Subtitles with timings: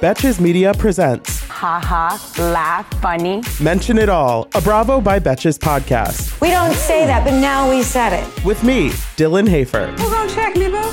[0.00, 3.42] Betches Media presents Ha ha, laugh, funny.
[3.60, 6.40] Mention It All, a Bravo by Betches podcast.
[6.40, 8.44] We don't say that, but now we said it.
[8.46, 8.88] With me,
[9.18, 9.88] Dylan Hafer.
[9.88, 10.90] Who gonna check me, boo?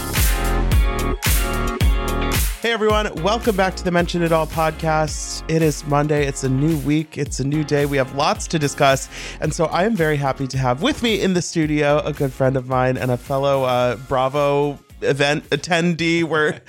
[2.62, 5.50] Hey everyone, welcome back to the Mention It All podcast.
[5.50, 7.86] It is Monday, it's a new week, it's a new day.
[7.86, 9.08] We have lots to discuss.
[9.39, 12.34] And so I am very happy to have with me in the studio a good
[12.34, 16.24] friend of mine and a fellow uh, Bravo event attendee.
[16.24, 16.60] We're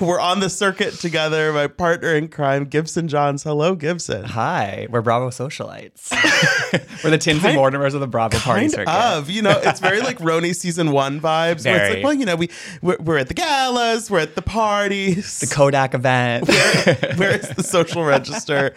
[0.00, 1.52] we're on the circuit together.
[1.52, 3.42] My partner in crime, Gibson Johns.
[3.42, 4.24] Hello, Gibson.
[4.24, 6.10] Hi, we're Bravo socialites.
[7.04, 8.90] we're the Tins and Mortimers of the Bravo party Kind circuit.
[8.90, 11.24] of, you know, it's very like RHONY season one vibes.
[11.30, 11.94] Where it's Very.
[11.94, 12.50] like, well, you know, we
[12.82, 16.48] we're, we're at the galas, we're at the parties, The Kodak event.
[16.48, 18.74] Where, where is the social register?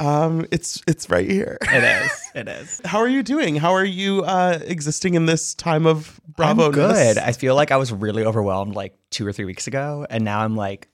[0.00, 1.58] Um, it's it's right here.
[1.62, 2.30] it is.
[2.34, 2.80] It is.
[2.84, 3.56] How are you doing?
[3.56, 6.66] How are you uh, existing in this time of Bravo?
[6.66, 7.18] I'm good.
[7.18, 10.40] I feel like I was really overwhelmed like two or three weeks ago, and now
[10.40, 10.88] I'm like,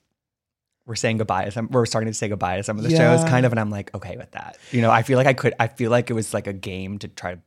[0.85, 1.69] we're saying goodbye to some.
[1.71, 2.97] We're starting to say goodbye to some of the Yeah.
[3.17, 4.57] shows, kind of, and I'm like, okay with that.
[4.71, 5.53] You know, I feel like I could.
[5.59, 7.41] I feel like it was like a game to try to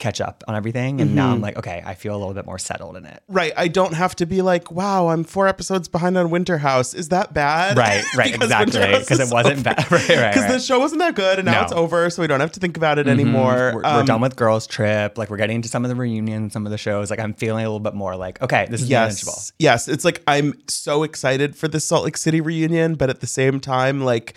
[0.00, 1.16] catch up on everything, and Mm-hmm.
[1.16, 3.22] now I'm like, okay, I feel a little bit more settled in it.
[3.28, 3.52] Right.
[3.56, 6.94] I don't have to be like, wow, I'm four episodes behind on Winter House.
[6.94, 7.76] Is that bad?
[7.76, 9.78] Right, right, Because exactly, Winter House 'cause is it wasn't bad.
[9.90, 11.62] Right, right, Because the show wasn't that good and now No.
[11.62, 13.72] it's over, so we don't have to think about it anymore.
[13.74, 15.16] We're, we're Um, done with Girls Trip.
[15.16, 17.08] Like we're getting into some of the reunions, some of the shows.
[17.10, 19.32] Like I'm feeling a little bit more like, okay, this is manageable.
[19.36, 19.52] Yes.
[19.58, 19.88] Yes.
[19.88, 23.60] It's like I'm so excited for the Salt Lake City reunion, but at the same
[23.60, 24.34] time, like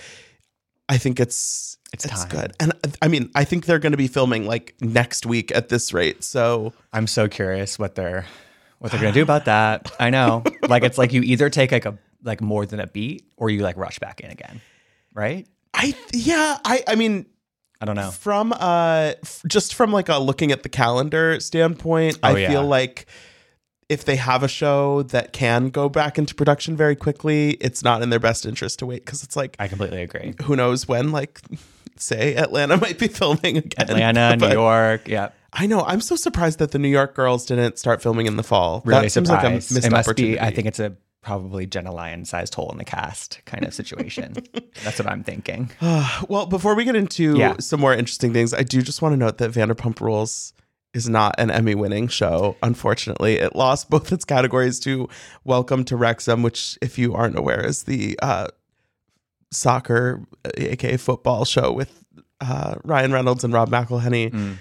[0.90, 2.54] I think it's It's it's good.
[2.60, 5.94] And uh, I mean, I think they're gonna be filming like next week at this
[5.94, 6.24] rate.
[6.24, 8.26] So I'm so curious what they're
[8.80, 9.92] what they're gonna do about that.
[10.00, 10.44] I know.
[10.68, 13.62] like it's like you either take like a like more than a beat or you
[13.62, 14.62] like rush back in again.
[15.14, 15.48] Right?
[15.74, 17.26] I yeah, I I mean
[17.82, 18.10] I don't know.
[18.12, 22.50] from uh f- just from like a looking at the calendar standpoint i Oh, yeah.
[22.50, 23.06] feel like
[23.90, 28.02] if they have a show that can go back into production very quickly it's not
[28.02, 30.34] in their best interest to wait because it's like I completely agree.
[30.44, 31.42] who knows when like
[31.96, 35.30] say atlanta might be filming again Atlanta, New York, yeah.
[35.54, 38.44] i know i'm so surprised that the new york girls didn't start filming in the
[38.44, 39.44] fall Really that seems surprised.
[39.46, 42.54] like a missed it must opportunity be I think it's a probably Jenna Lyon sized
[42.56, 44.34] hole in the cast kind of situation.
[44.86, 45.70] That's what I'm thinking.
[46.30, 47.56] well before we get into Yeah.
[47.60, 50.54] some more interesting things i do just want to note that vanderpump rules
[50.94, 53.36] is not an Emmy winning show, unfortunately.
[53.36, 55.08] It lost both its categories to
[55.44, 58.48] Welcome to Wrexham, which, if you aren't aware, is the uh,
[59.52, 60.24] soccer,
[60.58, 62.04] aka football show with
[62.42, 64.32] uh, Ryan Reynolds and Rob McElhenney.
[64.32, 64.58] Mm.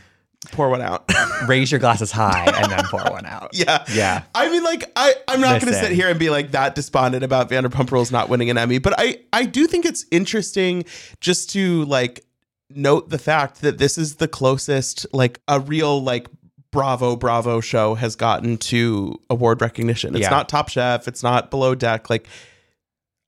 [0.52, 1.10] Pour one out.
[1.48, 3.50] Raise your glasses high and then pour one out.
[3.54, 3.84] yeah.
[3.92, 4.22] Yeah.
[4.32, 7.24] I mean, like, I, I'm not going to sit here and be like that despondent
[7.24, 10.84] about Vanderpump Rules not winning an Emmy, but I, I do think it's interesting
[11.20, 12.24] just to like
[12.70, 16.26] note the fact that this is the closest like a real like
[16.72, 20.14] Bravo Bravo show has gotten to award recognition.
[20.14, 20.30] It's Yeah.
[20.30, 22.26] not Top Chef, it's not Below Deck, like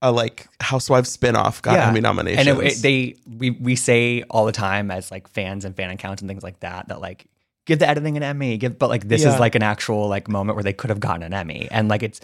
[0.03, 2.47] a like Housewives spinoff got Emmy nominations.
[2.47, 5.91] And it, it- they we we say all the time as like fans and fan
[5.91, 7.27] accounts and things like that that like
[7.65, 9.35] give the editing an Emmy, give but like this Yeah.
[9.35, 11.69] is like an actual like moment where they could have gotten an Emmy.
[11.71, 12.21] And like it's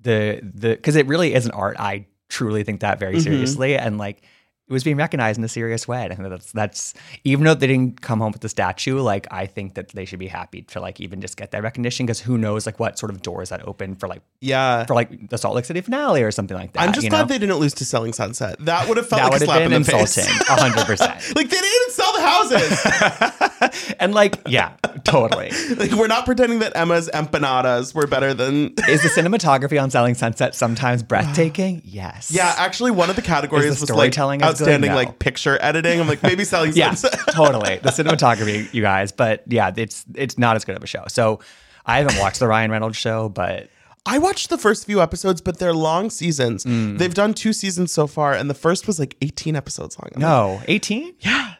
[0.00, 1.76] the the because it really is an art.
[1.78, 3.22] I truly think that very Mhm.
[3.22, 3.76] seriously.
[3.76, 4.22] And like
[4.68, 6.04] it was being recognized in a serious way.
[6.04, 9.26] And I think that's that's even though they didn't come home with the statue, like
[9.30, 12.20] I think that they should be happy to like even just get that recognition because
[12.20, 14.84] who knows like what sort of doors that open for like yeah.
[14.86, 16.82] for like the Salt Lake City finale or something like that.
[16.82, 17.26] I'm just glad know?
[17.26, 18.56] they didn't lose to Selling Sunset.
[18.60, 20.48] That would have felt that like a slap in the insulting, face.
[20.48, 21.14] hundred percent.
[21.36, 23.52] like they didn't even sell the houses.
[23.98, 24.74] And like, yeah,
[25.04, 25.50] totally.
[25.76, 28.74] like we're not pretending that Emma's empanadas were better than.
[28.88, 31.82] Is the cinematography on Selling Sunset sometimes breathtaking?
[31.84, 32.30] Yes.
[32.30, 34.46] yeah, actually, one of the categories the was like storytelling good?
[34.60, 34.96] Outstanding, No.
[34.96, 36.00] like picture editing.
[36.00, 37.20] I'm like maybe Selling Yeah, Sunset.
[37.34, 37.76] totally.
[37.78, 41.04] The cinematography, you guys, but yeah, it's it's not as good of a show.
[41.08, 41.40] So
[41.86, 43.68] I haven't watched the Ryan Reynolds show, but
[44.06, 46.64] I watched the first few episodes, but they're long seasons.
[46.64, 46.98] Mm.
[46.98, 50.08] They've done two seasons so far, and the first was like 18 episodes long.
[50.16, 51.14] I'm like, no, 18?
[51.20, 51.54] yeah.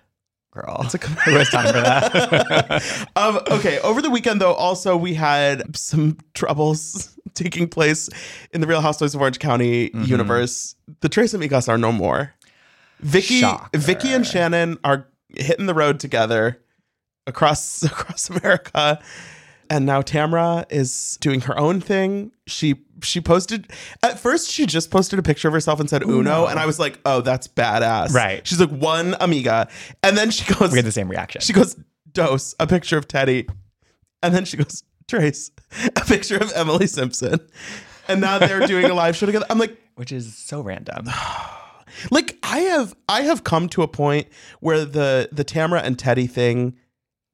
[0.50, 0.82] Girl.
[0.84, 3.06] It's a who has time for that?
[3.16, 8.10] Um, okay, over the weekend though, also we had some troubles taking place
[8.52, 10.04] in the Real Housewives of Orange County Mm-hmm.
[10.04, 10.74] universe.
[11.00, 12.34] The Tres Amigos are no more.
[13.02, 13.78] Vicky, Shocker.
[13.78, 16.62] Vicky and Shannon are hitting the road together
[17.26, 19.00] across across America.
[19.70, 22.32] and now Tamra is doing her own thing.
[22.46, 23.70] She she posted
[24.02, 26.78] at first she just posted a picture of herself and said Uno, and I was
[26.78, 28.14] like, oh, that's badass.
[28.14, 28.46] Right.
[28.46, 29.68] She's like one amiga,
[30.02, 31.40] and then she goes, We had the same reaction.
[31.40, 31.76] she goes,
[32.12, 33.48] dose a picture of Teddi,
[34.22, 35.50] and then she goes, Tres
[35.96, 37.40] a picture of Emily Simpson,
[38.06, 39.46] and now they're doing a live show together.
[39.50, 41.06] I'm like, which is so random.
[42.10, 44.28] like I have I have come to a point
[44.60, 46.76] where the the Tamra and Teddi thing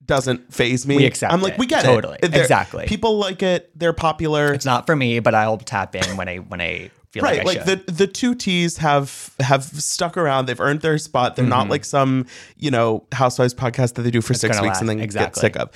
[0.04, 0.96] doesn't phase me.
[0.96, 1.58] We accept I'm like, it.
[1.58, 2.18] we get Totally.
[2.22, 2.30] it.
[2.32, 2.86] They're- Exactly.
[2.86, 3.70] People like it.
[3.78, 4.54] They're popular.
[4.54, 7.44] It's not for me, but I'll tap in when I when I feel right.
[7.44, 7.86] like I Like should.
[7.86, 10.46] the the two T's have have stuck around.
[10.46, 11.36] They've earned their spot.
[11.36, 11.70] They're not mm-hmm.
[11.72, 12.24] like some
[12.56, 14.80] you know Housewives podcast that they do for six weeks last.
[14.80, 15.40] and then Exactly.
[15.42, 15.70] get sick of.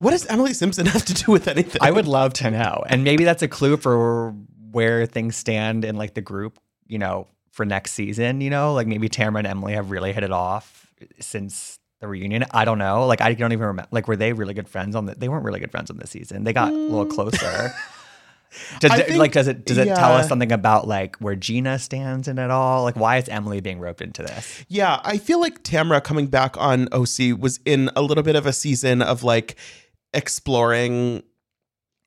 [0.00, 1.80] What does Emily Simpson have to do with anything?
[1.82, 2.82] I would love to know.
[2.86, 4.34] And maybe that's a clue for
[4.72, 7.28] where things stand in like the group, you know,
[7.60, 10.90] for next season, you know, like maybe Tamara and Emily have really hit it off
[11.18, 12.46] since the reunion.
[12.52, 13.04] I don't know.
[13.04, 15.44] Like I don't even remember like were they really good friends on the they weren't
[15.44, 16.44] really good friends on this season.
[16.44, 17.10] They got a little mm.
[17.10, 17.74] closer.
[18.80, 21.78] Does it, think- like does it does it tell us something about like where Gina
[21.78, 22.82] stands in it all?
[22.82, 24.64] Like why is Emily being roped into this?
[24.66, 28.46] Yeah, I feel like Tamra coming back on OC was in a little bit of
[28.46, 29.56] a season of like
[30.14, 31.22] exploring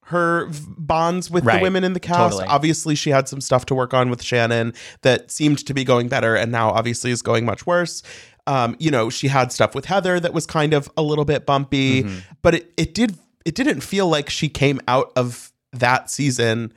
[0.08, 2.34] her v- bonds with the women in the cast.
[2.34, 2.46] Totally.
[2.46, 6.08] Obviously, she had some stuff to work on with Shannon that seemed to be going
[6.10, 8.04] better, and now obviously is going much worse.
[8.46, 11.46] Um, you know, she had stuff with Heather that was kind of a little bit
[11.46, 12.20] bumpy, Mm-hmm.
[12.42, 16.74] but it, it did it didn't feel like she came out of that season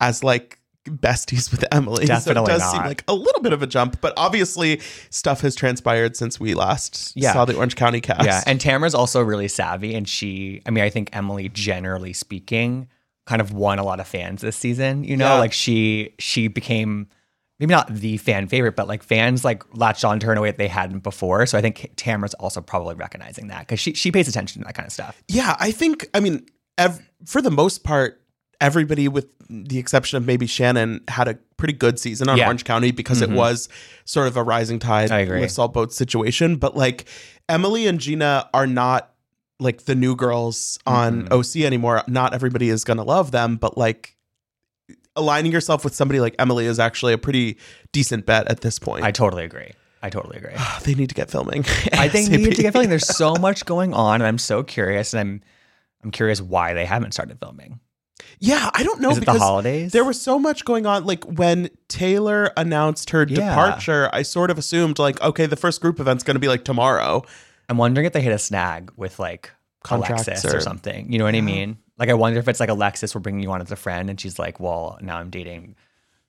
[0.00, 2.06] as like besties with Emily.
[2.06, 2.86] so it Definitely does seem not.
[2.88, 4.80] like a little bit of a jump, but obviously
[5.10, 7.32] stuff has transpired since we last Yeah.
[7.32, 8.24] saw the Orange County cast.
[8.24, 12.88] Yeah, and Tamara's also really savvy, and she, I mean, I think Emily, generally speaking,
[13.26, 15.04] kind of won a lot of fans this season.
[15.04, 15.38] You know, Yeah.
[15.38, 17.06] like she she became
[17.60, 20.40] maybe not the fan favorite, but like fans like latched on to her in a
[20.40, 21.46] way that they hadn't before.
[21.46, 24.74] So I think Tamara's also probably recognizing that because she she pays attention to that
[24.74, 25.22] kind of stuff.
[25.28, 26.44] yeah, I think I mean
[26.78, 28.20] ev- for the most part,
[28.62, 32.46] everybody with the exception of maybe Shannon had a pretty good season on Yeah.
[32.46, 33.36] Orange County because it mm-hmm.
[33.36, 33.68] was
[34.04, 36.56] sort of a rising tide lifts all boats situation.
[36.56, 37.04] But like
[37.48, 39.12] Emily and Gina are not
[39.58, 41.32] like the new girls on mm-hmm.
[41.34, 42.02] OC anymore.
[42.06, 44.16] Not everybody is gonna love them, but like
[45.16, 47.58] aligning yourself with somebody like Emily is actually a pretty
[47.90, 49.04] decent bet at this point.
[49.04, 49.72] I totally agree.
[50.02, 50.54] I totally agree.
[50.84, 51.60] they need to get filming.
[51.92, 52.90] I think they need to get filming.
[52.90, 55.42] There's so much going on, and I'm so curious, and I'm
[56.04, 57.80] I'm curious why they haven't started filming.
[58.38, 59.92] Yeah, I don't know Is it the because holidays?
[59.92, 61.04] There was so much going on.
[61.04, 63.48] Like when Taylor announced her Yeah.
[63.50, 66.64] departure, I sort of assumed like, okay, the first group event's going to be like
[66.64, 67.22] tomorrow.
[67.68, 69.50] I'm wondering if they hit a snag with like
[69.84, 71.12] Contracts Alexis or- or, something.
[71.12, 71.78] You know what I mean?
[71.98, 74.20] Like, I wonder if it's like Alexis, we're bringing you on as a friend, and
[74.20, 75.76] she's like, "Well, now I'm dating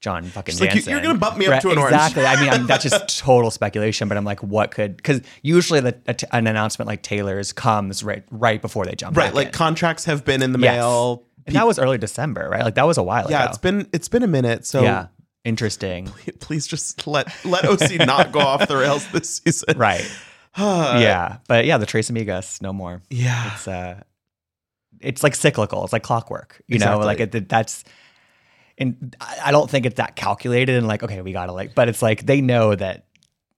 [0.01, 1.94] John fucking She's like, you, You're gonna bump me up to an orange.
[1.95, 2.25] Exactly.
[2.25, 4.97] I mean, I'm, that's just total speculation, but I'm like, what could?
[4.97, 9.15] Because usually the, a t- an announcement like Taylor's comes right right before they jump.
[9.15, 9.53] Right, back like in.
[9.53, 10.75] contracts have been in the Yes.
[10.75, 11.23] mail.
[11.45, 12.63] And that was early December, right?
[12.63, 13.31] Like that was a while ago.
[13.31, 13.50] Yeah, ago.
[13.50, 14.66] it's been it's been a minute.
[14.66, 15.07] So yeah,
[15.44, 16.06] interesting.
[16.40, 19.78] please just let let OC not go off the rails this season.
[19.78, 20.10] Right.
[20.57, 23.01] yeah, but yeah, the Tres Amigas, no more.
[23.10, 23.54] Yeah.
[23.54, 24.04] it's uh
[25.00, 27.84] it's like cyclical it's like clockwork you know like it, that's
[28.78, 32.01] and I don't think it's that calculated and like okay we gotta like but it's
[32.01, 33.06] like they know that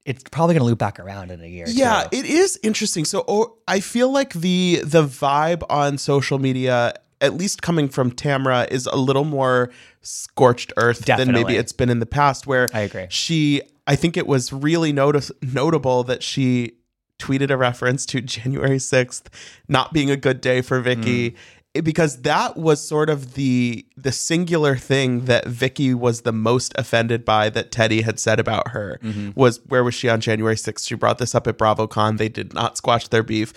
[0.06, 3.06] it's probably gonna loop back around in a year Yeah, it is interesting.
[3.06, 6.94] So oh, I feel like the the vibe on social media,
[7.26, 9.70] at least coming from Tamra, is a little more
[10.02, 12.48] scorched earth than maybe it's been in the past.
[12.48, 13.08] Where I agree.
[13.10, 16.74] She, I think it was really notice notable that she
[17.20, 19.30] tweeted a reference to January sixth
[19.68, 21.32] not being a good day for Vicky.
[21.32, 21.36] Mm.
[21.74, 26.74] it- because that was sort of the the singular thing that Vicky was the most
[26.78, 29.32] offended by that Teddi had said about her Mm-hmm.
[29.36, 30.88] was where was she on January 6th?
[30.88, 32.18] She brought this up at BravoCon.
[32.18, 33.52] They did not squash their beef.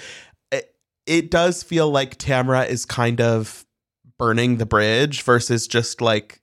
[1.08, 3.64] It, does feel like Tamra is kind of
[4.18, 6.40] burning the bridge versus just like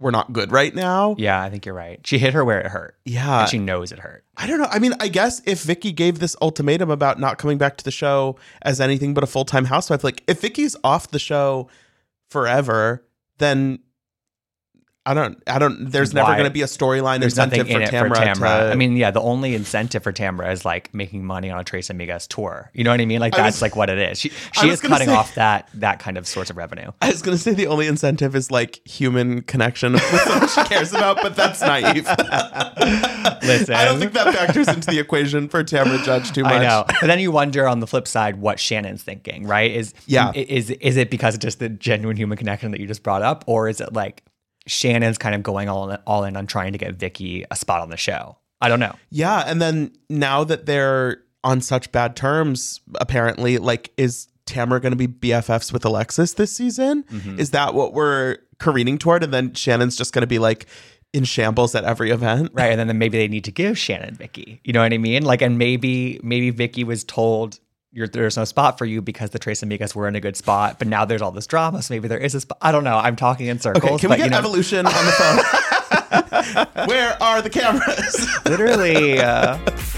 [0.00, 1.16] we're not good right now.
[1.18, 3.40] yeah i think you're right she hit her where it hurt Yeah.
[3.40, 4.68] and she knows it hurt I don't know.
[4.70, 7.90] I mean, I guess if Vicky gave this ultimatum about not coming back to the
[7.90, 11.68] show as anything but a full time housewife, like if Vicky's off the show
[12.30, 13.04] forever,
[13.38, 13.80] then
[15.10, 17.96] I don't, I don't, there's never going to be a storyline incentive nothing in for
[17.96, 18.08] it Tamra.
[18.08, 18.58] for Tamra.
[18.66, 21.64] to- I mean, yeah, the only incentive for Tamra is like making money on a
[21.64, 22.70] Tres Amigas tour.
[22.74, 23.20] You know what I mean?
[23.20, 24.18] Like that's was- like what it is.
[24.18, 26.90] She she is cutting say- off that that kind of source of revenue.
[27.00, 30.62] I was going to say the only incentive is like human connection with someone she
[30.64, 32.04] cares about, but that's naive.
[33.42, 36.52] Listen, I don't think that factors into the equation for Tamra Judge too much.
[36.52, 36.84] I know.
[37.00, 39.70] But then you wonder on the flip side what Shannon's thinking, right?
[39.70, 40.32] Is Yeah.
[40.34, 43.44] is is it because of just the genuine human connection that you just brought up,
[43.46, 44.22] or is it like
[44.68, 47.80] Shannon's kind of going all in, all in on trying to get Vicky a spot
[47.80, 48.36] on the show?
[48.60, 48.94] I don't know.
[49.10, 54.96] Yeah, and then now that they're on such bad terms, apparently, like, is Tamara going
[54.96, 57.04] to be BFFs with Alexis this season?
[57.04, 57.38] Mm-hmm.
[57.38, 59.22] Is that what we're careening toward?
[59.22, 60.66] And then Shannon's just going to be like
[61.12, 62.50] in shambles at every event?
[62.52, 62.70] Right.
[62.70, 64.60] And then, then maybe they need to give Shannon Vicky.
[64.64, 65.22] You know what I mean?
[65.22, 67.60] Like, and maybe maybe Vicky was told
[67.92, 70.78] you're, there's no spot for you because the Tres Amigas were in a good spot,
[70.78, 72.58] but now there's all this drama, so maybe there is a spot.
[72.60, 72.98] I don't know.
[72.98, 73.84] I'm talking in circles.
[73.84, 76.86] Okay, can we but, get you know, Evolution on the phone?
[76.88, 78.28] Where are the cameras?
[78.46, 79.20] literally?
[79.20, 79.58] Uh,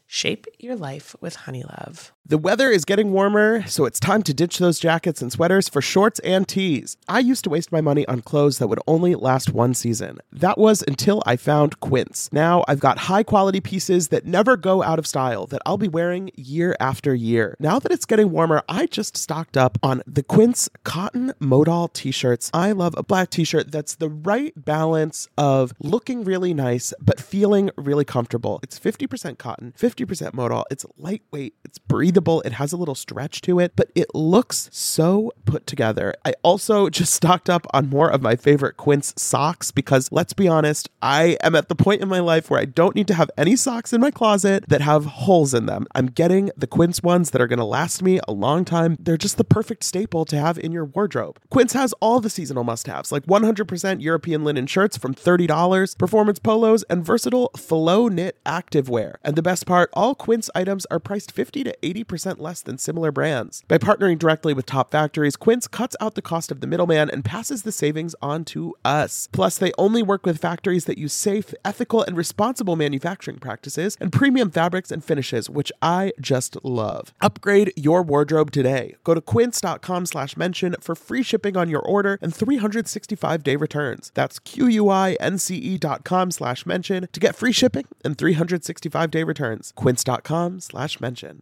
[0.13, 2.11] Shape your life with Honeylove.
[2.25, 5.81] The weather is getting warmer, so it's time to ditch those jackets and sweaters for
[5.81, 6.95] shorts and tees.
[7.09, 10.19] I used to waste my money on clothes that would only last one season.
[10.31, 12.29] That was until I found Quince.
[12.31, 15.87] Now I've got high quality pieces that never go out of style that I'll be
[15.87, 17.55] wearing year after year.
[17.59, 22.11] Now that it's getting warmer, I just stocked up on the Quince cotton modal t
[22.11, 22.51] shirts.
[22.53, 27.19] I love a black t shirt that's the right balance of looking really nice but
[27.19, 28.59] feeling really comfortable.
[28.61, 30.00] It's 50% cotton, 50%
[30.33, 30.65] modal.
[30.71, 35.31] It's lightweight, it's breathable, it has a little stretch to it, but it looks so
[35.45, 36.13] put together.
[36.25, 40.47] I also just stocked up on more of my favorite Quince socks because let's be
[40.47, 43.31] honest, I am at the point in my life where I don't need to have
[43.37, 45.87] any socks in my closet that have holes in them.
[45.95, 48.97] I'm getting the Quince ones that are going to last me a long time.
[48.99, 51.39] They're just the perfect staple to have in your wardrobe.
[51.49, 56.39] Quince has all the seasonal must haves like 100% European linen shirts from $30, performance
[56.39, 59.15] polos, and versatile flow knit activewear.
[59.23, 63.11] And the best part, all Quince items are priced 50 to 80% less than similar
[63.11, 63.63] brands.
[63.67, 67.23] By partnering directly with top factories, Quince cuts out the cost of the middleman and
[67.23, 69.29] passes the savings on to us.
[69.31, 74.11] Plus, they only work with factories that use safe, ethical, and responsible manufacturing practices and
[74.11, 77.13] premium fabrics and finishes, which I just love.
[77.21, 78.95] Upgrade your wardrobe today.
[79.03, 84.11] Go to quince.com slash mention for free shipping on your order and 365 day returns.
[84.13, 89.73] That's Q-U-I-N-C-E E dot com slash mention to get free shipping and 365 day returns.
[89.81, 91.41] Quince.com slash mention.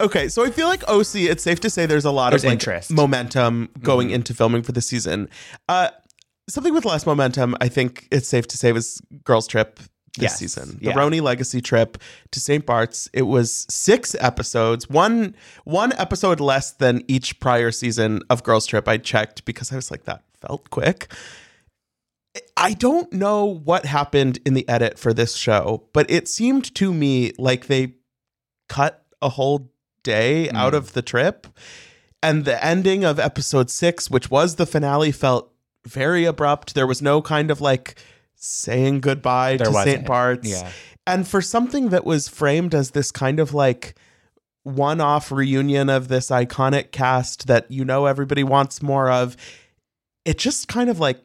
[0.00, 2.48] Okay, so I feel like OC, it's safe to say there's a lot There's of
[2.48, 2.90] like interest.
[2.90, 5.28] momentum going into filming for the season.
[5.68, 5.90] Uh,
[6.48, 10.38] something with less momentum, I think it's safe to say, was Girls Trip this Yes,
[10.38, 10.78] season.
[10.80, 10.92] The yeah.
[10.94, 11.98] RHONY Legacy Trip
[12.32, 12.66] to St.
[12.66, 13.08] Bart's.
[13.12, 18.88] It was six episodes, one one episode less than each prior season of Girls Trip.
[18.88, 21.12] I checked because I was like, that felt quick.
[22.56, 26.92] I don't know what happened in the edit for this show, but it seemed to
[26.92, 27.94] me like they
[28.68, 29.70] cut a whole
[30.02, 30.56] day mm.
[30.56, 31.46] out of the trip.
[32.22, 35.52] And the ending of episode six, which was the finale, felt
[35.86, 36.74] very abrupt.
[36.74, 37.96] There was no kind of like
[38.36, 39.72] saying goodbye There to.
[39.72, 40.06] St.
[40.06, 40.48] Bart's.
[40.48, 40.70] Yeah.
[41.06, 43.96] And for something that was framed as this kind of like
[44.62, 49.36] one off reunion of this iconic cast that you know everybody wants more of,
[50.24, 51.20] it just kind of like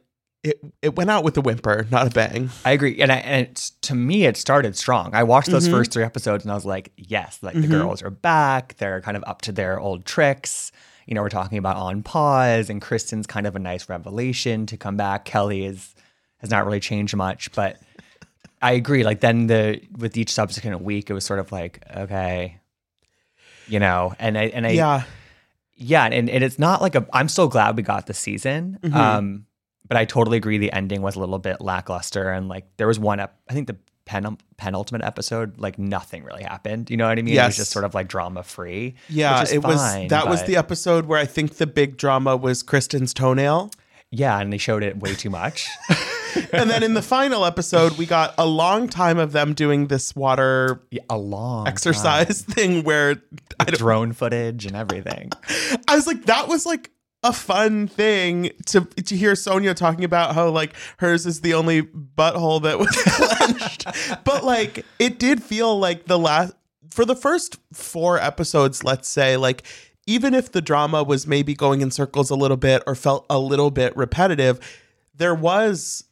[0.48, 2.50] it, it went out with a whimper, not a bang.
[2.64, 5.14] I agree, and, I, and it's, to me, it started strong.
[5.14, 8.10] I watched those first three episodes, and I was like, "Yes, like the girls are
[8.10, 8.76] back.
[8.78, 10.72] They're kind of up to their old tricks."
[11.06, 14.78] You know, we're talking about on pause, and Kristen's kind of a nice revelation to
[14.78, 15.26] come back.
[15.26, 15.96] Kelly is
[16.38, 17.80] has not really changed much, but
[18.62, 19.04] I agree.
[19.04, 22.60] Like then the with each subsequent week, it was sort of like, okay,
[23.68, 25.04] you know, and I and I yeah.
[25.76, 27.08] yeah, and, and it's not like a.
[27.14, 28.80] I'm so glad we got the season.
[28.82, 28.96] Mm-hmm.
[28.96, 29.47] Um,
[29.88, 30.58] but I totally agree.
[30.58, 33.20] The ending was a little bit lackluster, and like there was one.
[33.20, 36.90] Ep- I think the pen penultimate episode, like nothing really happened.
[36.90, 37.38] You know what I mean?
[37.38, 38.96] It was just sort of like drama free.
[39.10, 42.64] Yeah, it was fine, that was the episode where I think the big drama was
[42.64, 43.72] Kristen's toenail.
[44.12, 45.68] yeah, and they showed it way too much.
[46.54, 50.16] and then in the final episode, we got a long time of them doing this
[50.16, 53.22] water Yeah, a long exercise thing where
[53.60, 53.74] I time.
[53.76, 55.32] drone footage and everything.
[55.88, 56.92] I was like, that was like
[57.24, 61.82] a fun thing to to hear Sonja talking about how like hers is the only
[61.82, 63.86] butthole that was clenched.
[64.24, 66.54] but like it did feel like the last
[66.92, 69.64] for the first four episodes, let's say, like
[70.06, 73.38] even if the drama was maybe going in circles a little bit or felt a
[73.40, 74.60] little bit repetitive,
[75.14, 76.06] there was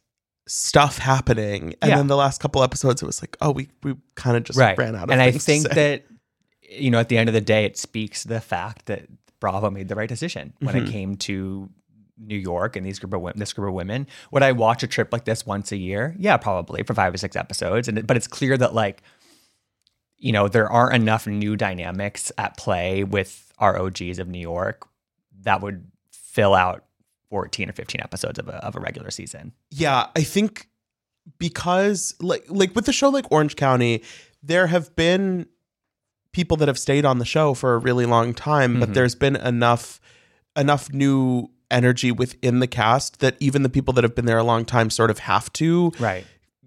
[0.48, 1.74] stuff happening.
[1.80, 1.96] And Yeah.
[1.96, 4.76] then the last couple episodes, it was like, oh, we we kind of just right.
[4.76, 5.12] ran out of stuff.
[5.12, 6.04] and I think that
[6.68, 9.06] you know at the end of the day, it speaks to the fact that
[9.50, 10.86] Bravo made the right decision when Mm-hmm.
[10.86, 11.70] it came to
[12.18, 14.06] New York and these group of women, this group of women.
[14.32, 16.14] Would I watch a trip like this once a year?
[16.18, 17.88] Yeah, probably for five or six episodes.
[17.88, 19.02] And but it's clear that like
[20.18, 24.88] you know there aren't enough new dynamics at play with our OGs of New York
[25.42, 26.84] that would fill out
[27.30, 29.52] 14 or 15 episodes of a, of a regular season.
[29.70, 30.68] Yeah, I think
[31.38, 34.02] because like like with the show like Orange County,
[34.42, 35.46] there have been
[36.36, 38.94] people that have stayed on the show for a really long time, but Mhm.
[38.94, 40.00] there's been enough
[40.54, 44.44] enough new energy within the cast that even the people that have been there a
[44.44, 46.24] long time sort of have to, Right.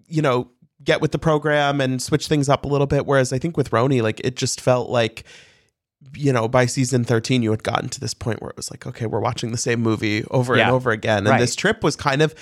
[0.08, 0.50] you know,
[0.84, 3.06] get with the program and switch things up a little bit.
[3.06, 5.24] Whereas I think with RHONY, like it just felt like
[6.16, 8.88] you know, by season 13, you had gotten to this point where it was like,
[8.88, 11.20] okay, we're watching the same movie over and over again.
[11.20, 11.40] And Right.
[11.40, 12.34] this trip was kind of,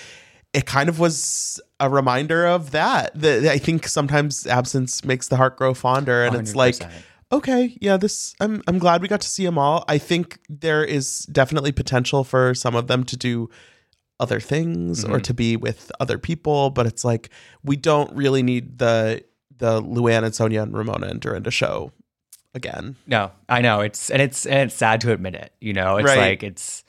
[0.54, 3.12] it kind of was a reminder of that.
[3.20, 6.24] That I think sometimes absence makes the heart grow fonder.
[6.24, 6.92] And it's like, 100%.
[7.32, 9.84] Okay, yeah, this, I'm, I'm glad we got to see them all.
[9.90, 13.50] I think there is definitely potential for some of them to do
[14.20, 15.24] other things or Mhm.
[15.24, 16.70] to be with other people.
[16.70, 17.30] But it's like,
[17.64, 19.24] we don't really need the,
[19.58, 21.92] the Luann and Sonja and Ramona and Dorinda show
[22.56, 22.96] again.
[23.06, 25.52] No, I know it's and it's and it's sad to admit it.
[25.60, 26.18] You know, it's Right.
[26.18, 26.84] like it's.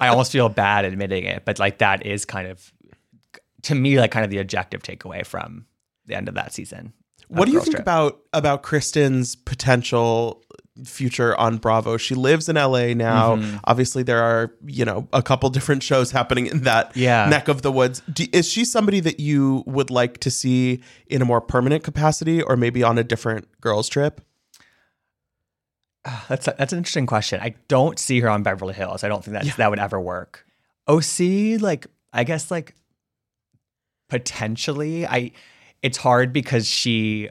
[0.00, 2.72] I almost feel bad admitting it, but like that is kind of,
[3.62, 5.66] to me, like kind of the objective takeaway from
[6.06, 6.92] the end of that season.
[7.30, 7.82] What do you think Trip.
[7.82, 10.42] about about Kristen's potential
[10.84, 11.96] future on Bravo?
[11.96, 13.36] She lives in LA now.
[13.36, 13.56] Mm-hmm.
[13.64, 17.28] Obviously, there are you know a couple different shows happening in that Yeah.
[17.28, 18.02] neck of the woods.
[18.12, 22.42] Do, is she somebody that you would like to see in a more permanent capacity,
[22.42, 24.20] or maybe on a different girls trip?
[26.28, 27.40] That's a, that's an interesting question.
[27.42, 29.04] I don't see her on Beverly Hills.
[29.04, 29.52] I don't think that Yeah.
[29.58, 30.46] that would ever work.
[30.88, 32.74] OC, like I guess, like
[34.08, 35.06] potentially.
[35.06, 35.30] I
[35.82, 37.30] it's hard because she.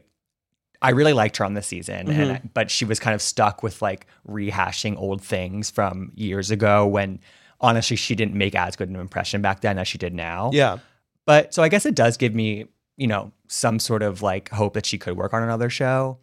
[0.81, 2.21] I really liked her on the season, Mm-hmm.
[2.21, 6.51] and I- but she was kind of stuck with like rehashing old things from years
[6.51, 7.19] ago when
[7.59, 10.51] honestly she didn't make as good an impression back then as she did now.
[10.53, 10.77] Yeah,
[11.25, 14.73] But so I guess it does give me, you know, some sort of like hope
[14.75, 16.19] that she could work on another show.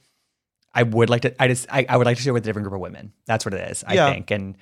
[0.75, 1.43] I would like to.
[1.43, 1.67] I just.
[1.71, 3.13] I, I would like to see her with a different group of women.
[3.27, 3.85] That's what it is.
[3.87, 4.11] I Yeah.
[4.11, 4.31] think.
[4.31, 4.57] And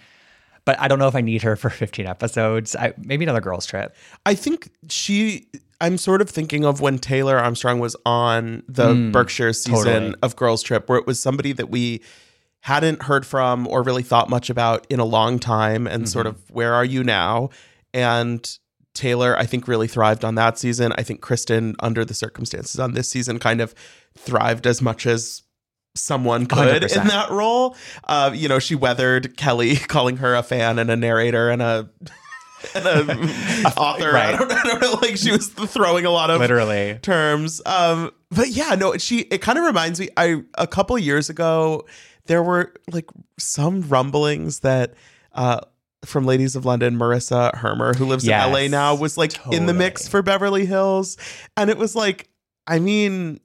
[0.65, 2.75] but I don't know if I need her for 15 episodes.
[2.75, 3.95] I, maybe another girls trip.
[4.27, 5.47] I think she.
[5.81, 10.15] I'm sort of thinking of when Taylor Armstrong was on the Berkshire season Mm, totally.
[10.23, 12.01] of Girls Trip, where it was somebody that we
[12.61, 16.37] hadn't heard from or really thought much about in a long time, and sort Mm-hmm.
[16.45, 17.51] of where are you now?
[17.93, 18.59] And
[18.95, 20.93] Taylor, I think, really thrived on that season.
[20.97, 23.75] I think Kristen, under the circumstances on this season, kind of
[24.17, 25.43] thrived as much as
[25.97, 27.03] someone could 100%.
[27.03, 27.77] in that role.
[28.05, 31.89] Uh, you know, she weathered Kelly calling her a fan and a narrator and a
[32.75, 32.87] and
[33.67, 34.17] a author.
[34.17, 34.93] I, don't, I don't know.
[35.03, 36.99] Like she was throwing a lot of Literally.
[37.03, 37.61] terms.
[37.67, 39.21] Um, but yeah, no, she.
[39.21, 40.09] It kind of reminds me.
[40.17, 41.87] I a couple years ago,
[42.27, 43.07] there were like
[43.39, 44.95] some rumblings that.
[45.33, 45.61] Uh,
[46.05, 49.65] from Ladies of London, Marissa Hermer, who lives Yes, in LA now, was like in
[49.65, 51.17] the mix for Beverly Hills.
[51.57, 52.29] And it was like,
[52.67, 53.41] I mean,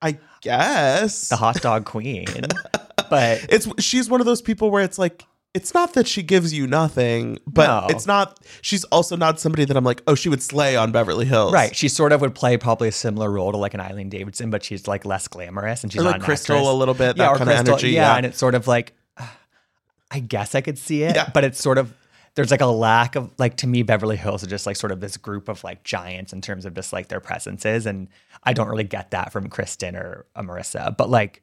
[0.00, 2.24] I guess The hot dog queen.
[3.10, 6.52] but it's she's one of those people where it's like it's not that she gives
[6.54, 7.86] you nothing, but No.
[7.94, 11.26] it's not she's also not somebody that I'm like, oh, she would slay on Beverly
[11.26, 11.52] Hills.
[11.52, 14.50] right, she sort of would play probably a similar role to like an Eileen Davidson,
[14.50, 16.68] but she's like less glamorous and she's Or like Crystal actress.
[16.68, 17.90] a little bit, yeah, that kind of energy.
[17.90, 18.16] Yeah, Yeah.
[18.18, 19.26] and it's sort of like, uh,
[20.10, 21.30] I guess I could see it, Yeah.
[21.34, 21.92] but it's sort of
[22.36, 25.00] there's like a lack of like to me Beverly Hills is just like sort of
[25.00, 28.06] this group of like giants in terms of just like their presences, and
[28.44, 31.42] I don't really get that from Kristen or Marissa, but like.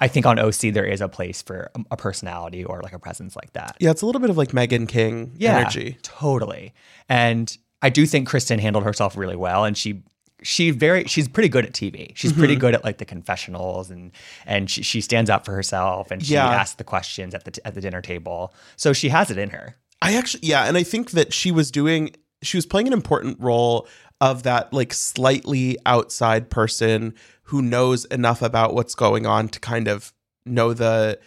[0.00, 3.34] I think on OC there is a place for a- personality or like a presence
[3.36, 3.76] like that.
[3.80, 5.96] yeah, it's a little bit of like Meghan King yeah, energy.
[6.02, 6.74] Totally.
[7.08, 10.02] And I do think Kristen handled herself really well and she
[10.42, 12.12] she very she's pretty good at TV.
[12.14, 12.40] She's Mm-hmm.
[12.40, 14.12] pretty good at like the confessionals and
[14.44, 16.46] and she, she stands up for herself and she Yeah.
[16.46, 18.52] asks the questions at the at the dinner table.
[18.76, 19.76] So she has it in her.
[20.02, 22.10] I actually yeah, and I think that she was doing
[22.42, 23.88] she was playing an important role
[24.20, 27.14] of that like slightly outside person
[27.46, 30.12] who knows enough about what's going on to kind of
[30.44, 31.18] know the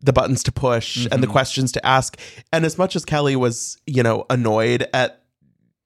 [0.00, 1.32] the buttons to push and the mm-hmm.
[1.32, 2.18] questions to ask.
[2.52, 5.22] And as much as Kelly was, you know, annoyed at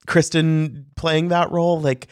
[0.07, 2.09] Kristen playing that role, like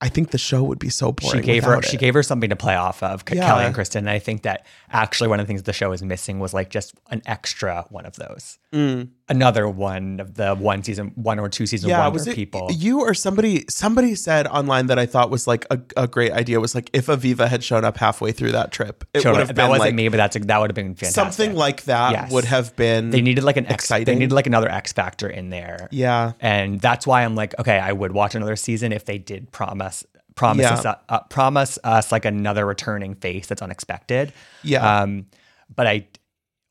[0.00, 1.40] I think the show would be so boring.
[1.40, 3.46] she gave her without she gave her something to play off of Yeah.
[3.46, 4.00] Kelly and Kristen.
[4.00, 6.70] And I think that actually one of the things the show is missing was like
[6.70, 8.58] just an extra one of those.
[8.72, 9.10] Mm.
[9.28, 12.68] Another one of the one season one or two season yeah, wonder was it people.
[12.70, 13.64] you or somebody?
[13.68, 17.06] Somebody said online that I thought was like a, a great idea was like if
[17.06, 19.94] Aviva had shown up halfway through that trip, it would have that been wasn't like
[19.96, 21.14] me, but that's that would have been fantastic.
[21.14, 22.30] something like that Yes.
[22.30, 23.10] would have been.
[23.10, 25.88] they needed like an X, they needed like another X factor in there.
[25.90, 29.50] yeah, and that's why I'm like, okay, I would watch another season if they did
[29.50, 30.04] promise
[30.36, 30.74] promise Yeah.
[30.74, 34.32] us uh, promise us like another returning face that's unexpected.
[34.62, 35.00] Yeah.
[35.00, 35.26] Um,
[35.74, 36.06] but I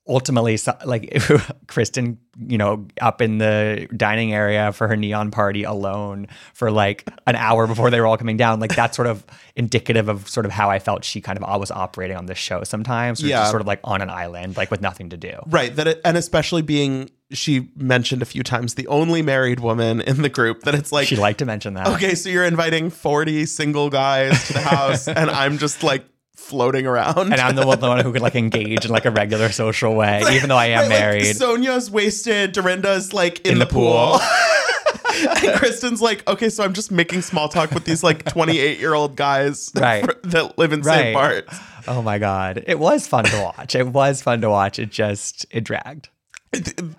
[0.07, 1.17] ultimately like
[1.67, 7.09] Kristen, you know, up in the dining area for her neon party alone for like
[7.25, 8.59] an hour before they were all coming down.
[8.59, 11.71] Like that's sort of indicative of sort of how I felt she kind of was
[11.71, 13.21] operating on this show sometimes.
[13.21, 13.49] Yeah.
[13.49, 15.33] Sort of like on an island, like with nothing to do.
[15.47, 15.75] right.
[15.75, 20.21] That it, and especially being she mentioned a few times the only married woman in
[20.21, 20.61] the group.
[20.61, 21.87] That it's like She liked to mention that.
[21.87, 26.85] okay, so you're inviting forty single guys to the house, and I'm just like floating
[26.85, 27.31] around.
[27.31, 29.95] and I'm the one, the one who could like engage in like a regular social
[29.95, 31.35] way, even though I am Right, like, married.
[31.35, 32.51] Sonja's wasted.
[32.53, 34.19] Dorinda's like in, In the, the pool.
[34.19, 34.21] pool.
[35.47, 38.93] and Kristen's like, okay, so I'm just making small talk with these like 28 year
[38.93, 40.05] old guys Right.
[40.23, 40.95] that live in St.
[40.95, 41.13] Right.
[41.13, 41.59] Bart's.
[41.87, 43.75] oh my god, it was fun to watch.
[43.75, 44.77] It was fun to watch.
[44.79, 46.09] It just it dragged.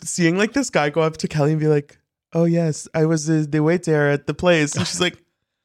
[0.03, 1.99] Seeing like this guy go up to Kelly and be like,
[2.33, 4.77] oh, yes, I was uh, the waiter at the place.
[4.77, 5.16] And she's like,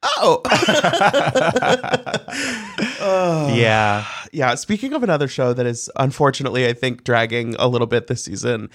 [0.03, 0.41] oh.
[3.53, 4.55] Yeah, yeah.
[4.55, 8.69] Speaking of another show that is unfortunately, I think, dragging a little bit this season,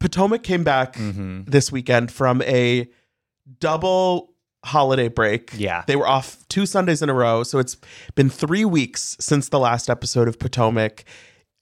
[0.00, 1.44] Potomac came back Mm-hmm.
[1.44, 2.88] this weekend from a
[3.60, 4.32] double
[4.64, 5.52] holiday break.
[5.56, 5.84] Yeah.
[5.86, 7.42] They were off two Sundays in a row.
[7.42, 7.76] So it's
[8.14, 11.04] been three weeks since the last episode of Potomac.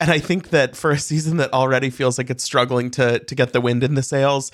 [0.00, 3.34] And I think that for a season that already feels like it's struggling to to
[3.34, 4.52] get the wind in the sails,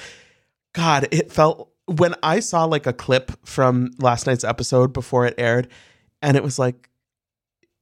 [0.73, 5.35] God, it felt when I saw like a clip from last night's episode before it
[5.39, 5.69] aired,
[6.21, 6.89] and it was like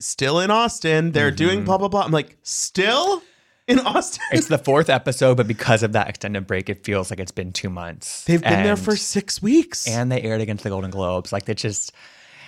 [0.00, 1.12] still in Austin.
[1.12, 2.02] They're doing blah blah blah.
[2.02, 3.22] I'm like, still
[3.66, 4.24] in Austin?
[4.32, 7.52] it's the fourth episode, but because of that extended break, it feels like it's been
[7.52, 8.24] two months.
[8.24, 9.86] They've been there for six weeks.
[9.88, 11.32] and they aired against the Golden Globes.
[11.32, 11.92] Like they just.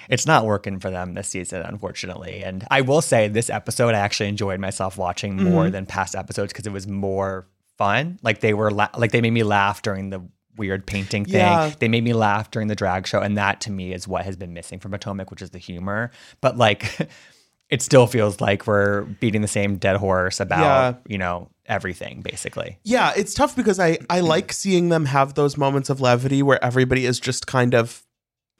[0.08, 2.42] It's not working for them this season, unfortunately.
[2.42, 5.72] And I will say, this episode, I actually enjoyed myself watching more Mm-hmm.
[5.72, 7.46] than past episodes because it was more
[7.78, 8.18] fun.
[8.20, 10.20] Like they were, la- like they made me laugh during the
[10.56, 11.34] weird painting thing.
[11.34, 11.72] Yeah.
[11.78, 14.36] They made me laugh during the drag show, and that to me is what has
[14.36, 16.10] been missing from Potomac, which is the humor.
[16.40, 17.08] But like,
[17.70, 20.94] it still feels like we're beating the same dead horse about Yeah.
[21.06, 22.78] you know everything, basically.
[22.84, 26.62] Yeah, it's tough because I I like seeing them have those moments of levity where
[26.62, 28.02] everybody is just kind of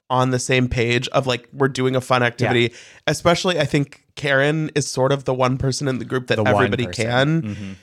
[0.09, 2.73] on the same page of like we're doing a fun activity.
[3.07, 6.43] Especially I think Karen is sort of the one person in the group that The
[6.47, 7.75] everybody can Mhm.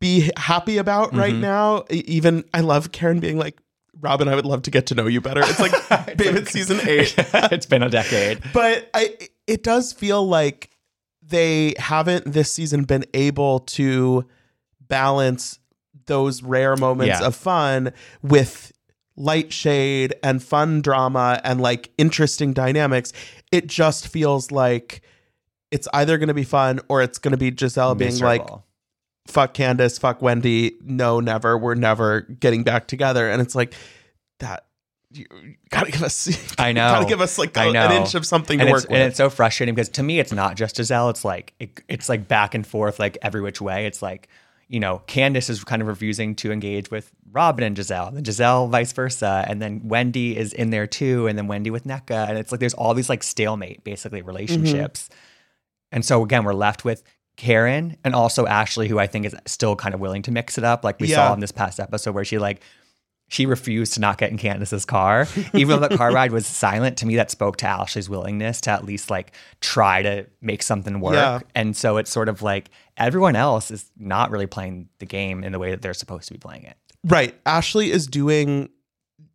[0.00, 1.40] Be happy about right Mhm.
[1.40, 1.84] now.
[1.90, 3.60] Even I love Karen being like,
[4.00, 5.42] Robyn, I would love to get to know you better.
[5.44, 7.14] It's like, babe, it's season eight.
[7.18, 8.40] it's been a decade.
[8.54, 10.70] but I it does feel like
[11.22, 14.24] they haven't this season been able to
[14.80, 15.58] balance
[16.06, 17.26] those rare moments Yeah.
[17.26, 18.72] of fun with
[19.16, 23.12] light shade and fun drama and like interesting dynamics
[23.52, 25.02] it just feels like
[25.70, 28.44] it's either going to be fun or it's going to be Gizelle being like.
[29.26, 33.74] Fuck Candiace fuck Wendy no never we're never getting back together and it's like
[34.40, 34.64] that
[35.12, 35.26] you
[35.70, 36.88] gotta give us I know.
[36.88, 37.86] gotta give us like I a- know.
[37.86, 38.92] an inch of something and to work with.
[38.92, 41.10] and it's so frustrating because to me it's not just Gizelle.
[41.10, 43.86] It's like it, it's like back and forth, like every which way.
[43.86, 44.28] It's like
[44.68, 48.70] you know, Candiace is kind of refusing to engage with Robyn and Gizelle, and Gizelle
[48.70, 52.38] vice versa, and then Wendy is in there too, and then Wendy with Nneka, and
[52.38, 54.28] it's like there's all these like stalemate basically mm-hmm.
[54.28, 55.08] relationships,
[55.90, 57.02] and so again we're left with.
[57.40, 60.64] Karen and also Ashley, who I think is still kind of willing to mix it
[60.64, 61.16] up, like we Yeah.
[61.28, 62.60] saw in this past episode, where she like
[63.28, 65.26] she refused to not get in Candiace's car.
[65.54, 68.70] Even though the car ride was silent, to me that spoke to Ashley's willingness to
[68.72, 71.14] at least like try to make something work.
[71.14, 71.38] Yeah.
[71.54, 75.52] And so it's sort of like everyone else is not really playing the game in
[75.52, 76.76] the way that they're supposed to be playing it.
[77.06, 78.68] right ashley is doing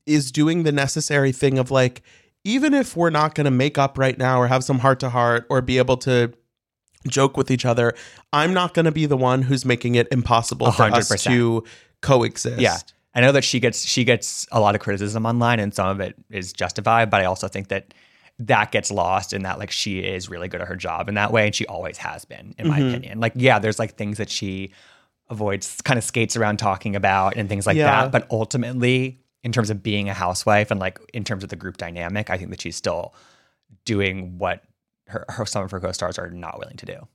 [0.06, 2.04] is doing the necessary thing of like
[2.44, 5.10] even if we're not going to make up right now or have some heart to
[5.10, 6.32] heart or be able to
[7.08, 7.94] joke with each other
[8.34, 11.64] i'm not going to be the one who's making it impossible A for us to
[12.02, 12.78] coexist Yeah.
[13.18, 16.02] I know that she gets she gets a lot of criticism online and some of
[16.02, 17.94] it is justified, but I also think that
[18.40, 21.32] that gets lost in that like she is really good at her job in that
[21.32, 22.90] way and she always has been in my Mm-hmm.
[22.90, 23.20] opinion.
[23.22, 24.72] Like yeah, there's like things that she
[25.30, 28.02] avoids kind of skates around talking about and things like Yeah.
[28.04, 31.56] that, but ultimately in terms of being a housewife and like in terms of the
[31.56, 33.14] group dynamic, I think that she's still
[33.86, 34.62] doing what
[35.08, 37.08] her, her some of her co-stars are not willing to do.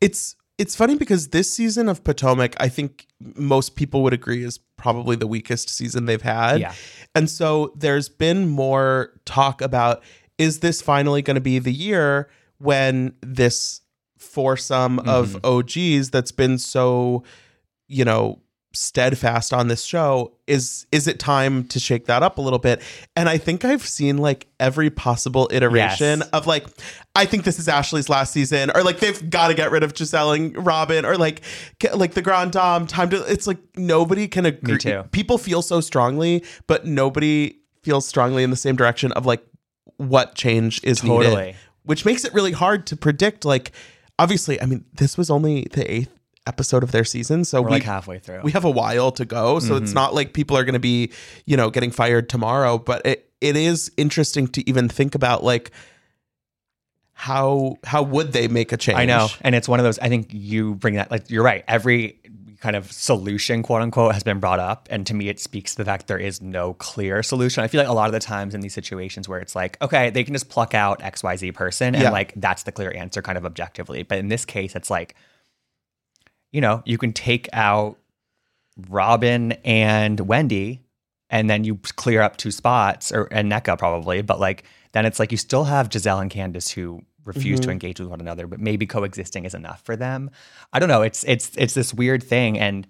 [0.00, 4.58] it's it's funny because this season of Potomac, I think most people would agree is
[4.78, 6.60] probably the weakest season they've had.
[6.60, 6.72] Yeah.
[7.14, 10.02] And so there's been more talk about
[10.38, 13.82] is this finally going to be the year when this
[14.18, 15.98] foursome of mm-hmm.
[15.98, 17.22] OGs that's been so,
[17.86, 18.40] you know,
[18.76, 22.82] steadfast on this show is is it time to shake that up a little bit
[23.16, 26.28] and i think i've seen like every possible iteration Yes.
[26.30, 26.66] of like
[27.14, 29.94] i think this is ashley's last season or like they've got to get rid of
[29.94, 31.40] gizelle and robin or like
[31.94, 34.78] like the grand dame time to it's like nobody can agree
[35.10, 39.44] people feel so strongly but nobody feels strongly in the same direction of like
[39.96, 41.34] what change is Totally.
[41.46, 43.72] needed which makes it really hard to predict like
[44.18, 46.12] obviously i mean this was only the eighth
[46.46, 48.40] episode of their season so We're we like halfway through.
[48.42, 49.94] we have a while to go so it's mm-hmm.
[49.94, 51.12] not like people are going to be
[51.44, 55.70] you know getting fired tomorrow but it, it is interesting to even think about like
[57.18, 59.28] how how would they make a change I know.
[59.40, 61.64] And it's one of those, I think you bring that, like, you're right.
[61.66, 62.20] Every
[62.60, 64.86] kind of solution, quote unquote, has been brought up.
[64.90, 67.64] And to me, it speaks to the fact there is no clear solution.
[67.64, 70.10] I feel like a lot of the times in these situations where it's like, okay,
[70.10, 72.10] they can just pluck out XYZ person and Yeah.
[72.10, 74.02] like that's the clear answer kind of objectively.
[74.02, 75.14] But in this case, it's like,
[76.52, 77.98] you know, you can take out
[78.88, 80.82] Robyn and Wendy
[81.30, 85.18] and then you clear up two spots or and Nneka probably, but like then it's
[85.18, 87.72] like you still have Gizelle and Candiace who refuse to mm-hmm.
[87.72, 90.30] engage with one another, but maybe coexisting is enough for them.
[90.72, 91.02] I don't know.
[91.02, 92.86] It's it's it's this weird thing and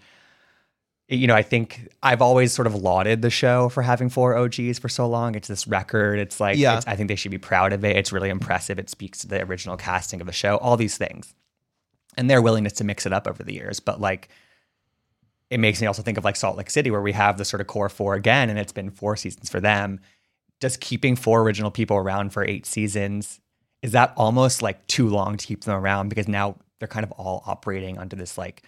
[1.09, 4.79] you know, I think I've always sort of lauded the show for having four OGs
[4.81, 5.37] for so long.
[5.37, 6.19] It's this record.
[6.19, 6.79] It's like, Yeah.
[6.79, 7.97] it's, I think they should be proud of it.
[7.97, 8.79] It's really impressive.
[8.79, 11.33] It speaks to the original casting of the show, all these things.
[12.17, 13.79] And their willingness to mix it up over the years.
[13.81, 14.29] But like,
[15.51, 17.61] it makes me also think of like Salt Lake City, where we have the sort
[17.61, 20.01] of core four again, and it's been four seasons for them.
[20.61, 23.41] Just keeping four original people around for eight seasons,
[23.83, 26.09] is that almost like too long to keep them around?
[26.09, 28.63] Because now they're kind of all operating under this like,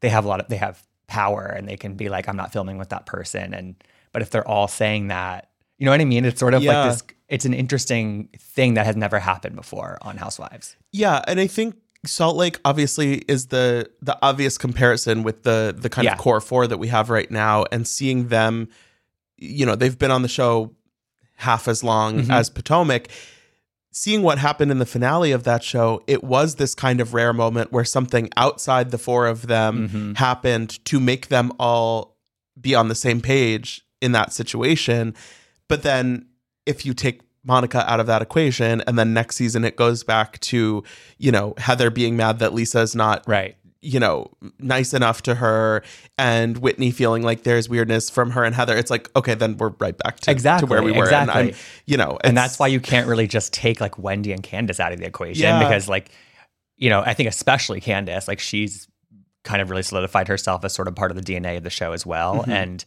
[0.00, 2.52] they have a lot of, they have power and they can be like, I'm not
[2.52, 3.54] filming with that person.
[3.54, 3.76] And,
[4.12, 6.24] but if they're all saying that, you know what I mean?
[6.24, 6.82] It's sort of Yeah.
[6.84, 10.76] like this, it's an interesting thing that has never happened before on Housewives.
[10.92, 11.76] Yeah, and I think
[12.06, 16.12] Salt Lake obviously is the the obvious comparison with the the kind Yeah.
[16.12, 18.68] of core four that we have right now, and seeing them,
[19.36, 20.74] you know, they've been on the show
[21.36, 22.30] half as long Mm-hmm.
[22.30, 23.08] as Potomac.
[23.92, 27.32] Seeing what happened in the finale of that show, it was this kind of rare
[27.32, 30.12] moment where something outside the four of them Mm-hmm.
[30.14, 32.16] happened to make them all
[32.60, 35.14] be on the same page in that situation.
[35.68, 36.26] But then
[36.66, 40.38] if you take Monica out of that equation and then next season it goes back
[40.40, 40.82] to,
[41.18, 43.56] you know, Heather being mad that Lisa is not Right.
[43.80, 45.82] you know, nice enough to her
[46.18, 49.68] and Whitney feeling like there's weirdness from her and Heather, it's like, okay, then we're
[49.78, 51.08] right back to, Exactly, to where we were.
[51.12, 51.52] And I'm,
[51.84, 54.92] you know, and that's why you can't really just take like Wendy and Candiace out
[54.92, 55.62] of the equation Yeah.
[55.62, 56.10] because like
[56.76, 58.88] you know I think especially Candiace like she's
[59.44, 61.92] kind of really solidified herself as sort of part of the DNA of the show
[61.92, 62.50] as well Mm-hmm.
[62.50, 62.84] and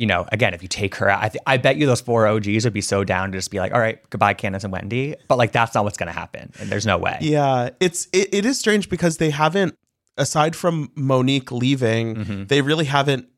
[0.00, 2.26] you know again if you take her out I, th- I bet you those four
[2.26, 5.14] OGs would be so down to just be like all right goodbye Candiace and Wendy
[5.28, 8.32] but like that's not what's going to happen and there's no way Yeah, it's it,
[8.34, 9.76] it is strange because they haven't,
[10.16, 13.28] aside from Monique leaving, they really haven't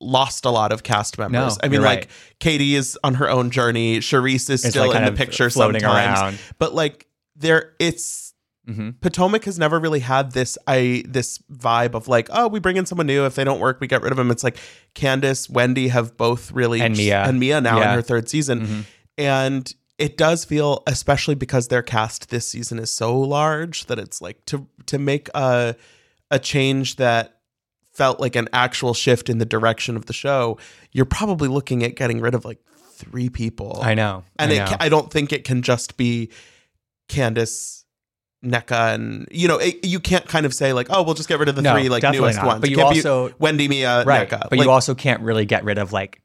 [0.00, 1.56] lost a lot of cast members.
[1.56, 1.60] Mm-hmm.
[1.62, 2.08] No, I mean, like right.
[2.40, 3.98] Katie is on her own journey.
[3.98, 6.38] Charrisse is It's, still like, in the picture floating sometimes, around.
[6.58, 8.23] but like there, it's
[8.68, 9.00] Mhm.
[9.00, 12.86] Potomac has never really had this I this vibe of like, oh, we bring in
[12.86, 13.26] someone new.
[13.26, 14.30] If they don't work, we get rid of them.
[14.30, 14.56] It's like
[14.94, 17.22] Candiace, Wendy have both really And Mia.
[17.24, 17.86] and Mia now in Yeah.
[17.88, 17.94] Mm-hmm.
[17.96, 18.86] her third season,
[19.18, 24.20] and it does feel, especially because their cast this season is so large that it's
[24.22, 25.76] like to to make a
[26.30, 27.36] a change that
[27.92, 30.58] felt like an actual shift in the direction of the show.
[30.90, 32.58] You're probably looking at getting rid of like
[32.96, 33.78] three people.
[33.82, 34.66] I know and I know.
[34.66, 36.30] ca- I don't think it can just be
[37.08, 37.83] Candiace,
[38.44, 41.38] Nneka, and you know it, you can't kind of say like, oh, we'll just get
[41.38, 42.46] rid of the No, three like newest not.
[42.46, 42.60] ones.
[42.60, 44.40] But It you also- Wendy, Mia, right Nneka.
[44.50, 46.20] but Like, you also can't really get rid of like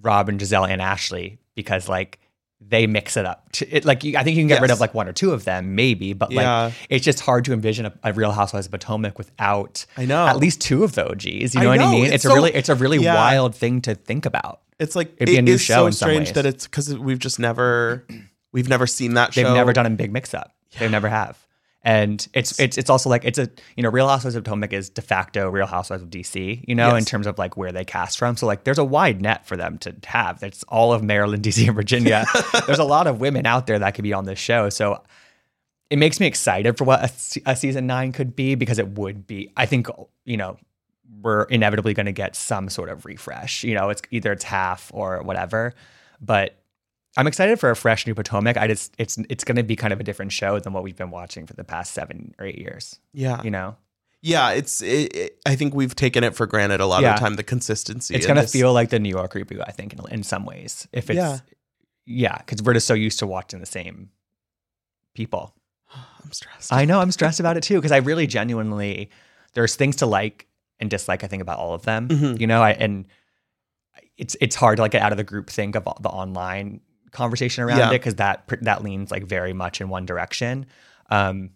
[0.00, 2.18] Rob and Gizelle and Ashley because like
[2.60, 3.48] they mix it up.
[3.68, 5.44] It, like you, I think you can get rid of like one or two of
[5.44, 6.70] them, maybe, but like Yeah.
[6.88, 10.26] it's just hard to envision a, a Real Housewives of Potomac without I know.
[10.26, 11.54] at least two of the OGs.
[11.54, 12.04] You I know what I mean?
[12.06, 13.14] It's It's, a really it's a really yeah.
[13.14, 14.60] wild thing to think about.
[14.80, 18.04] it's like It'd be a new show so strange that it's because we've just never
[18.52, 19.54] we've never seen that They've show.
[19.54, 20.52] never done a big mix up.
[20.78, 21.38] They never have.
[21.86, 24.90] And it's it's it's also like it's a you know Real Housewives of Potomac is
[24.90, 28.18] de facto Real Housewives of DC you know in terms of like where they cast
[28.18, 28.36] from.
[28.36, 30.42] So like there's a wide net for them to have.
[30.42, 32.24] It's all of Maryland DC and Virginia.
[32.66, 34.68] There's a lot of women out there that could be on this show.
[34.68, 35.00] So
[35.88, 39.24] it makes me excited for what a, a season nine could be because it would
[39.24, 39.86] be I think
[40.24, 40.58] you know
[41.22, 43.62] we're inevitably going to get some sort of refresh.
[43.62, 45.72] You know it's either it's half or whatever.
[46.20, 46.58] But
[47.16, 48.56] I'm excited for a fresh new Potomac.
[48.56, 50.96] I just it's it's going to be kind of a different show than what we've
[50.96, 52.98] been watching for the past seven or eight years.
[53.12, 53.42] Yeah.
[53.42, 53.76] You know,
[54.22, 54.82] Yeah, it's.
[54.82, 57.14] It, it- I think we've taken it for granted a lot Yeah.
[57.14, 57.34] of the time.
[57.34, 58.14] The consistency.
[58.14, 59.62] it's going to feel like the New York reboot.
[59.66, 61.38] I think in, in some ways, if it's Yeah.
[62.06, 64.10] yeah, because we're just so used to watching the same
[65.14, 65.54] people.
[65.94, 66.72] I'm stressed.
[66.72, 69.10] I know I'm stressed about it too because I really genuinely
[69.54, 70.46] there's things to like
[70.80, 71.24] and dislike.
[71.24, 72.08] I think about all of them.
[72.08, 72.40] Mhm.
[72.40, 73.06] You know, I and
[74.18, 76.80] it's it's hard to like get out of the group think of all- the online
[77.16, 77.88] conversation around Yeah.
[77.90, 80.66] it because that that leans like very much in one direction.
[81.10, 81.50] Um,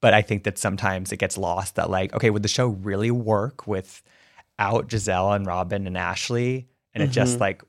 [0.00, 3.10] but I think that sometimes it gets lost that like okay, would the show really
[3.10, 7.40] work without Gizelle and Robyn and Ashley and it just Mhm.
[7.40, 7.62] like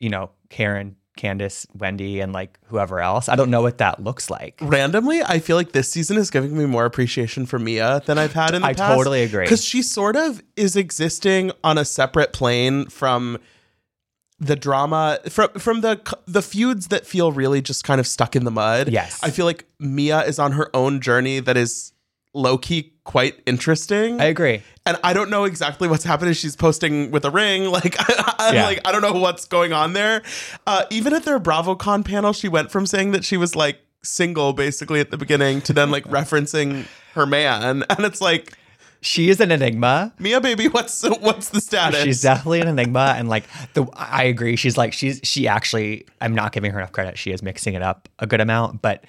[0.00, 3.28] you know Karen, Candiace, Wendy, and like whoever else?
[3.28, 4.58] I don't know what that looks like.
[4.60, 8.32] Randomly, I feel like this season is giving me more appreciation for Mia than I've
[8.32, 8.94] had in the I past.
[8.96, 9.44] totally agree.
[9.44, 13.38] because she sort of is existing on a separate plane from
[14.44, 18.44] the drama from from the the feuds that feel really just kind of stuck in
[18.44, 18.88] the mud.
[18.88, 19.20] Yes.
[19.22, 21.92] I feel like Mia is on her own journey that is
[22.34, 24.20] low key quite interesting.
[24.20, 24.62] I agree.
[24.86, 26.34] and I don't know exactly what's happening.
[26.34, 27.64] She's posting with a ring.
[27.70, 28.64] Like, I, I'm Yeah.
[28.66, 30.22] like, I don't know what's going on there.
[30.66, 34.52] Uh, even at their BravoCon panel, she went from saying that she was like single
[34.52, 38.52] basically at the beginning to then like referencing her man, and it's like,
[39.04, 40.14] She is an enigma.
[40.18, 42.02] Mia, baby, what's what's the status?
[42.02, 44.56] She's definitely an enigma, and like the I agree.
[44.56, 46.06] She's like she's she actually.
[46.22, 47.18] I'm not giving her enough credit.
[47.18, 49.04] She is mixing it up a good amount, but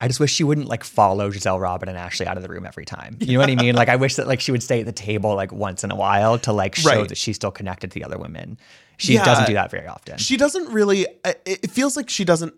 [0.00, 2.66] I just wish she wouldn't like follow Gizelle, Robyn, and Ashley out of the room
[2.66, 3.16] every time.
[3.20, 3.76] You know what I mean?
[3.76, 5.96] Like I wish that like she would stay at the table like once in a
[5.96, 7.08] while to like show Right.
[7.08, 8.58] that she's still connected to the other women.
[8.98, 9.24] She Yeah.
[9.24, 10.18] doesn't do that very often.
[10.18, 11.06] she doesn't really.
[11.44, 12.52] It feels like she doesn't.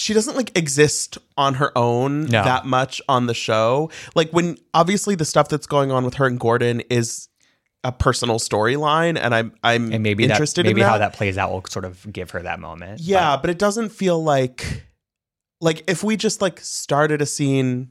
[0.00, 2.42] She doesn't like exist on her own No.
[2.42, 3.90] that much on the show.
[4.14, 7.28] Like when obviously the stuff that's going on with her and Gordon is
[7.84, 11.36] a personal storyline, and I'm I'm and maybe interested that maybe in how that plays
[11.38, 13.00] out will sort of give her that moment.
[13.00, 14.84] Yeah, but, it doesn't feel like
[15.60, 17.90] like if we just like started a scene,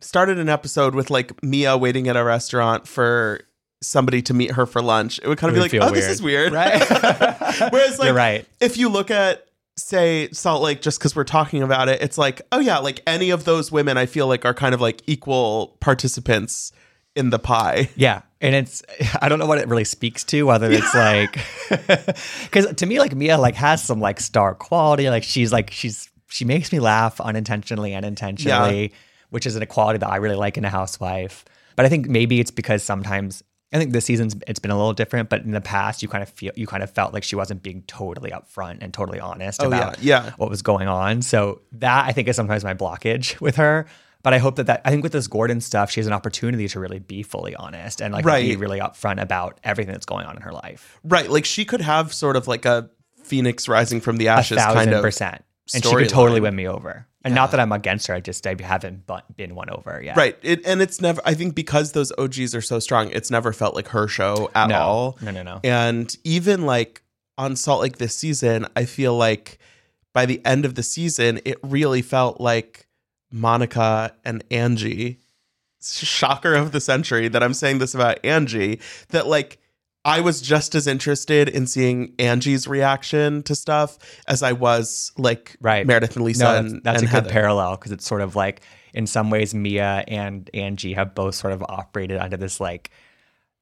[0.00, 3.40] started an episode with like Mia waiting at a restaurant for
[3.80, 6.08] somebody to meet her for lunch, it would kind of It be like, oh, this
[6.08, 6.78] is weird, right?
[7.70, 8.46] Whereas like You're right.
[8.60, 9.47] if you look at
[9.78, 13.30] say Salt Lake just because we're talking about it, it's like, oh yeah, like any
[13.30, 16.72] of those women I feel like are kind of like equal participants
[17.14, 17.90] in the pie.
[17.96, 18.22] Yeah.
[18.40, 18.82] And it's
[19.22, 21.38] I don't know what it really speaks to, whether it's like
[22.44, 25.08] because to me, like Mia like has some like star quality.
[25.10, 28.92] Like she's like she's she makes me laugh unintentionally and intentionally,
[29.30, 31.44] which is an equality that I really like in a housewife.
[31.74, 34.94] But I think maybe it's because sometimes I think this season's it's been a little
[34.94, 37.36] different, but in the past you kind of feel you kind of felt like she
[37.36, 40.32] wasn't being totally upfront and totally honest Oh, about yeah.
[40.36, 41.20] what was going on.
[41.22, 43.86] So that I think is sometimes my blockage with her.
[44.24, 46.66] But I hope that that I think with this Gordon stuff, she has an opportunity
[46.68, 50.34] to really be fully honest and like be really upfront about everything that's going on
[50.36, 50.98] in her life.
[51.04, 51.30] Right.
[51.30, 52.90] Like she could have sort of like a
[53.22, 55.44] phoenix rising from the A ashes thousand kind of percent.
[55.74, 56.42] And she could totally storyline.
[56.44, 57.06] win me over.
[57.24, 59.04] And not that I'm against her, I just I haven't
[59.36, 60.16] been won over yet.
[60.16, 60.38] Right.
[60.42, 63.74] It, and it's never, I think because those OGs are so strong, it's never felt
[63.74, 64.78] like her show at No.
[64.78, 65.18] all.
[65.20, 65.60] No, no, no.
[65.64, 67.02] And even like
[67.36, 69.58] on Salt Lake this season, I feel like
[70.14, 72.86] by the end of the season, it really felt like
[73.30, 75.18] Monica and Angie.
[75.80, 79.58] Shocker of the century that I'm saying this about Angie, that like
[80.08, 85.56] I was just as interested in seeing Angie's reaction to stuff as I was like
[85.60, 85.86] Right.
[85.86, 88.34] Meredith and Lisa No, that's, and, that's and a good parallel because it's sort of
[88.34, 88.62] like
[88.94, 92.90] in some ways Mia and Angie have both sort of operated under this like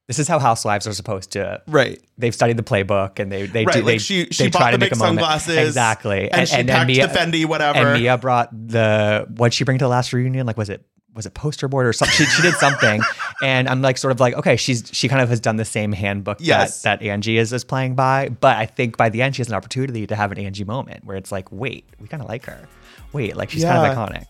[0.07, 2.01] this is how housewives are supposed to Right.
[2.17, 4.59] they've studied the playbook and they they Right, do like they, she- they she try
[4.61, 7.79] bought to the make big a moment sunglasses, exactly and she packed the Fendi whatever.
[7.79, 10.85] and Mia brought the what'd she bring to the last reunion like was it
[11.17, 13.01] was it poster board or something she, she did something.
[13.43, 15.91] And I'm like sort of like okay she's she kind of has done the same
[15.91, 16.81] handbook Yes.
[16.81, 18.29] that that Angie is is playing by.
[18.29, 21.03] But I think by the end she has an opportunity to have an Angie moment
[21.05, 22.67] where it's like wait we kind of like her.
[23.13, 24.25] Wait like she's kind of iconic.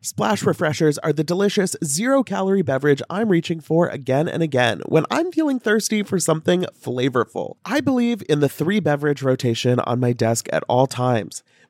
[0.00, 5.06] Splash Refreshers are the delicious zero calorie beverage I'm reaching for again and again when
[5.10, 7.56] I'm feeling thirsty for something flavorful.
[7.64, 11.42] I believe in the three beverage rotation on my desk at all times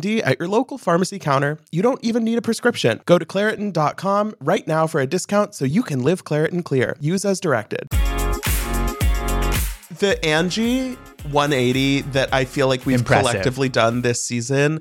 [0.00, 1.58] D at your local pharmacy counter.
[1.70, 3.00] You don't even need a prescription.
[3.06, 6.96] Go to Claritin.com right now for a discount so you can live Claritin Clear.
[7.00, 7.88] Use as directed.
[9.98, 10.94] The Angie
[11.30, 13.30] 180 that I feel like we've Impressive.
[13.30, 14.80] collectively done this season,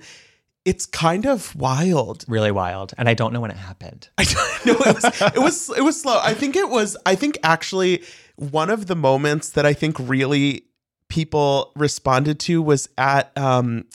[0.66, 2.26] it's kind of wild.
[2.28, 2.93] Really wild.
[2.97, 4.09] And I don't know when it happened.
[4.18, 4.74] I don't know.
[4.74, 6.20] It was, it was it was slow.
[6.22, 6.97] I think it was.
[7.05, 8.03] I think actually
[8.36, 10.64] one of the moments that I think really
[11.09, 13.86] people responded to was at um,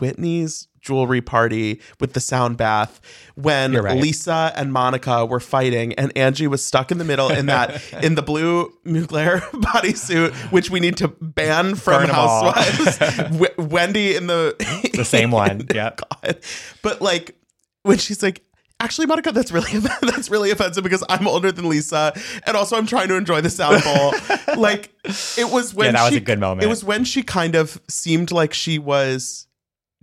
[0.00, 3.00] Whitney's jewelry party with the sound bath
[3.34, 4.00] when right.
[4.00, 8.14] Lisa and Monica were fighting and Angie was stuck in the middle in that in
[8.14, 12.52] the blue Mugler bodysuit which we need to ban from Burn 'em all.
[12.52, 12.98] Housewives
[13.32, 14.54] w- Wendy in the
[14.94, 15.66] The same one.
[15.74, 16.38] yeah God.
[16.82, 17.36] But like
[17.82, 18.42] when she's like,
[18.80, 22.12] actually, Monica, that's really that's really offensive because I'm older than Lisa,
[22.46, 24.12] and also I'm trying to enjoy the sound bowl.
[24.56, 24.92] like
[25.36, 26.62] it was when Yeah, that was a good moment.
[26.64, 29.45] It was when she kind of seemed like she was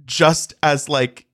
[0.05, 1.25] just as like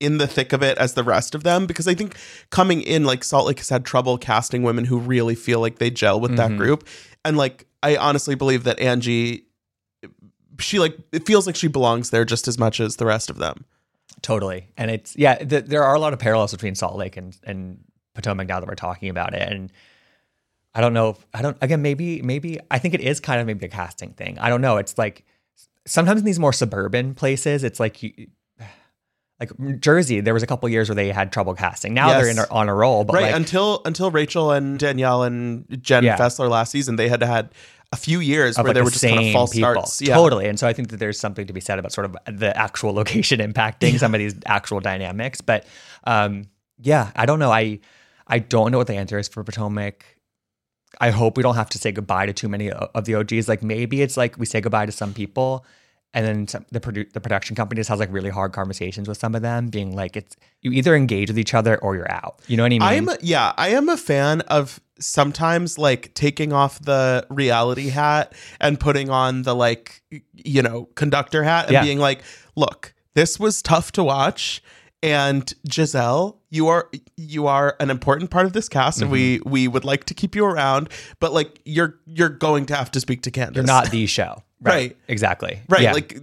[0.00, 2.16] in the thick of it as the rest of them because I think
[2.50, 5.90] coming in like Salt Lake has had trouble casting women who really feel like they
[5.90, 6.58] gel with that Mhm.
[6.58, 6.86] group
[7.24, 9.44] and like I honestly believe that Angie
[10.58, 13.36] she like it feels like she belongs there just as much as the rest of
[13.38, 13.64] them.
[14.22, 14.68] Totally.
[14.78, 17.78] And it's, yeah, th- there are a lot of parallels between Salt Lake and, and
[18.14, 19.52] Potomac now that we're talking about it.
[19.52, 19.70] And
[20.74, 21.10] I don't know.
[21.10, 24.12] If, I don't, again, maybe, maybe, I think it is kind of maybe a casting
[24.14, 24.38] thing.
[24.38, 24.78] I don't know.
[24.78, 25.24] It's like
[25.86, 28.12] sometimes in these more suburban places, it's like, you,
[29.38, 31.92] like Jersey, there was a couple years where they had trouble casting.
[31.94, 35.24] Now they're in a, on a roll, but right like, until until Rachel and Danielle
[35.24, 36.16] and Jen Yeah.
[36.16, 37.50] Fessler last season, they had had
[37.92, 39.72] a few years where like they the were just kind of false people.
[39.74, 40.00] starts.
[40.00, 40.14] Yeah.
[40.14, 40.48] Totally.
[40.48, 42.94] And so I think that there's something to be said about sort of the actual
[42.94, 45.42] location impacting some of these actual dynamics.
[45.42, 45.66] But
[46.04, 46.46] um,
[46.78, 47.52] yeah, I don't know.
[47.52, 47.80] I
[48.26, 50.15] I don't know what the answer is for Potomac.
[51.00, 53.48] I hope we don't have to say goodbye to too many of the OGs.
[53.48, 55.64] Like maybe it's like we say goodbye to some people,
[56.14, 59.18] and then some, the produ- the production company just has like really hard conversations with
[59.18, 62.40] some of them, being like, it's you either engage with each other or you're out.
[62.46, 62.82] You know what I mean?
[62.82, 68.32] I'm a- yeah, I am a fan of sometimes like taking off the reality hat
[68.60, 71.82] and putting on the like you know conductor hat and Yeah.
[71.82, 72.22] being like,
[72.56, 74.62] look, this was tough to watch.
[75.06, 79.50] And Gizelle, you are you are an important part of this cast, and we Mm-hmm.
[79.50, 80.88] we would like to keep you around.
[81.20, 83.54] But like you're you're going to have to speak to Candiace.
[83.56, 84.42] you're not the show.
[84.62, 84.96] Right.
[85.06, 85.60] Exactly.
[85.68, 85.82] right.
[85.82, 85.92] Yeah.
[85.92, 86.18] Like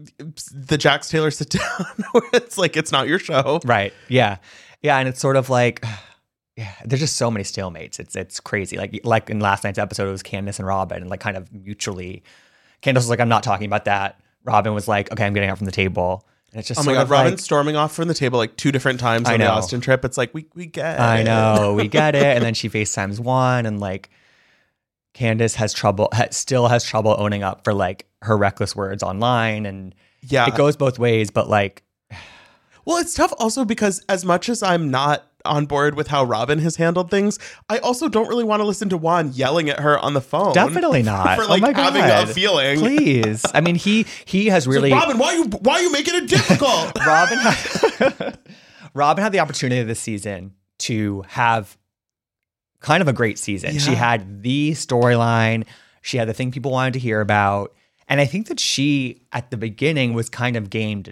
[0.52, 3.62] the Jax Taylor sit down, where it's like it's not your show.
[3.64, 3.94] Right.
[4.10, 4.38] Yeah.
[4.82, 4.98] Yeah.
[4.98, 5.86] And it's sort of like,
[6.58, 8.00] yeah, there's just so many stalemates.
[8.00, 8.76] It's it's crazy.
[8.76, 11.54] Like like in last night's episode, it was Candiace and Robyn, and like kind of
[11.54, 12.24] mutually,
[12.82, 14.20] Candiace was like, I'm not talking about that.
[14.44, 16.28] Robyn was like, okay, I'm getting out from the table.
[16.54, 18.56] And it's just Oh my god, of Robyn like, storming off from the table like
[18.58, 19.50] two different times I on the.
[19.50, 20.06] Austin trip.
[20.06, 20.96] It's like we we get.
[20.96, 21.02] It.
[21.02, 21.24] I it.
[21.24, 22.24] know, we get it.
[22.24, 24.12] And then she FaceTimes one, and like
[25.16, 29.96] Candiace has trouble, still has trouble owning up for like her reckless words online, and
[30.22, 30.48] Yeah.
[30.48, 31.32] it goes both ways.
[31.32, 31.84] But like,
[32.86, 36.60] Well, it's tough also because as much as I'm not on board with how Robyn
[36.60, 37.38] has handled things,
[37.70, 40.54] I also don't really want to listen to Juan yelling at her on the phone.
[40.54, 41.38] definitely not.
[41.38, 42.80] For oh like my god, having a feeling.
[42.80, 46.28] Please, I mean, he he has really Robyn, why you why are you making it
[46.28, 46.92] difficult?
[47.06, 48.40] Robyn had,
[48.94, 51.78] Robyn had the opportunity this season to have
[52.80, 53.80] kind of a great season.
[53.80, 55.66] She had the storyline,
[56.02, 57.74] she had the thing people wanted to hear about,
[58.10, 61.04] And I think that she at the beginning was kind of game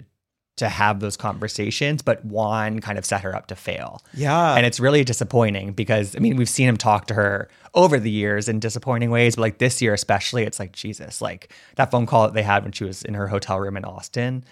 [0.62, 4.02] to, have those conversations, but Juan kind of set her up to fail.
[4.14, 4.54] Yeah.
[4.54, 8.10] And it's really disappointing because I mean, we've seen him talk to her over the
[8.10, 12.06] years in disappointing ways, but like this year especially, it's like Jesus, like that phone
[12.06, 14.44] call that they had when she was in her hotel room in Austin.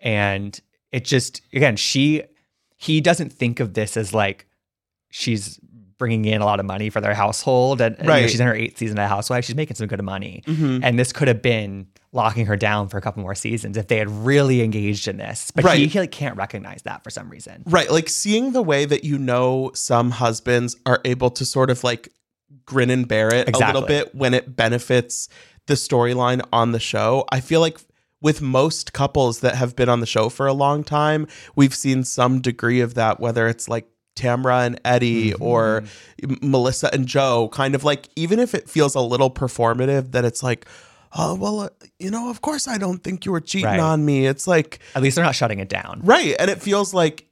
[0.00, 0.58] And
[0.92, 2.22] it just again, she
[2.76, 4.46] he doesn't think of this as like
[5.10, 5.58] she's
[5.98, 8.46] bringing in a lot of money for their household and, and, you know, she's in
[8.46, 10.84] her eighth season of housewife she's making some good money Mm-hmm.
[10.84, 13.98] and this could have been locking her down for a couple more seasons if they
[13.98, 15.78] had really engaged in this but Right.
[15.78, 17.90] he, he like can't recognize that for some reason Right.
[17.90, 22.08] Like seeing the way that you know some husbands are able to sort of like
[22.64, 25.28] grin and bear it a little bit when it benefits
[25.66, 27.24] the storyline on the show.
[27.30, 27.78] I feel like
[28.22, 31.26] with most couples that have been on the show for a long time,
[31.56, 33.86] we've seen some degree of that, whether it's like
[34.18, 35.84] Tamra and Eddie or
[36.42, 40.42] Melissa and Joe, kind of like, even if it feels a little performative, that it's
[40.42, 40.66] like,
[41.16, 43.80] oh, well, uh, you know, of course I don't think you were cheating Right.
[43.80, 44.26] on me.
[44.26, 46.34] It's like, at least they're not shutting it down Right.
[46.38, 47.24] And it feels like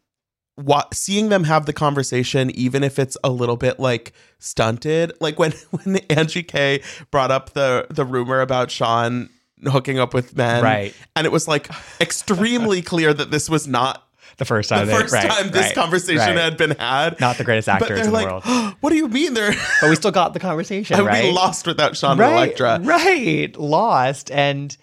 [0.54, 5.38] what seeing them have the conversation, even if it's a little bit like stunted, like
[5.38, 9.28] when when Angie K brought up the the rumor about Sean
[9.64, 10.62] hooking up with men.
[10.62, 10.94] Right.
[11.14, 11.68] And it was like
[12.00, 14.05] extremely clear that this was not
[14.38, 16.36] the first the time they- right, time this right, conversation right.
[16.36, 17.18] had been had.
[17.20, 19.96] not the greatest actors in like, the world what do you mean they're but we
[19.96, 22.80] still got the conversation I would right be lost without Sean and right, Electra.
[22.82, 24.76] Right, lost, and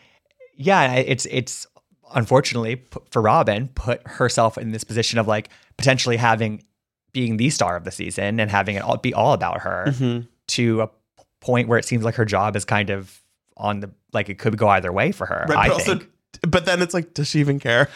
[0.56, 1.66] yeah, it's it's
[2.16, 6.64] unfortunately for Robyn put herself in this position of like potentially having
[7.12, 10.26] being the star of the season and having it all be all about her Mm-hmm.
[10.47, 10.89] to a
[11.41, 13.22] point where it seems like her job is kind of
[13.58, 15.45] on the like it could go either way for her.
[15.49, 15.89] Right, I but think.
[16.01, 16.08] also
[16.47, 17.89] but then it's like, does she even care?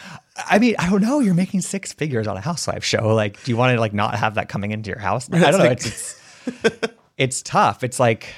[0.48, 1.20] I mean, I don't know.
[1.20, 3.14] You're making six figures on a housewife show.
[3.14, 5.28] Like, do you want to like not have that coming into your house?
[5.32, 5.64] I don't know.
[5.66, 6.86] like- It's it's,
[7.16, 7.84] it's tough.
[7.84, 8.32] It's like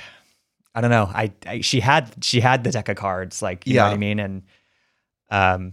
[0.74, 1.10] I don't know.
[1.12, 3.42] I, I she had she had the deck of cards.
[3.42, 3.94] Like you know what Yeah.
[3.94, 4.18] I mean.
[4.20, 4.42] And
[5.30, 5.72] um,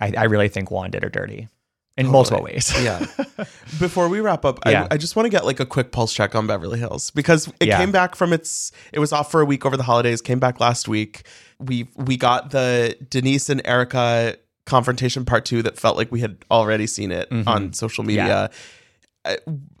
[0.00, 1.48] I I really think Juan did her dirty
[1.96, 2.72] in multiple ways.
[2.82, 3.04] Yeah.
[3.78, 4.88] Before we wrap up, Yeah.
[4.90, 7.48] I, I just want to get like a quick pulse check on Beverly Hills because
[7.60, 7.78] it Yeah.
[7.78, 8.72] came back from its.
[8.92, 10.20] It was off for a week over the holidays.
[10.20, 11.22] Came back last week.
[11.58, 14.36] We we got the Denise and Erica
[14.66, 18.50] confrontation part two that felt like we had already seen it on social media.
[19.24, 19.36] Uh,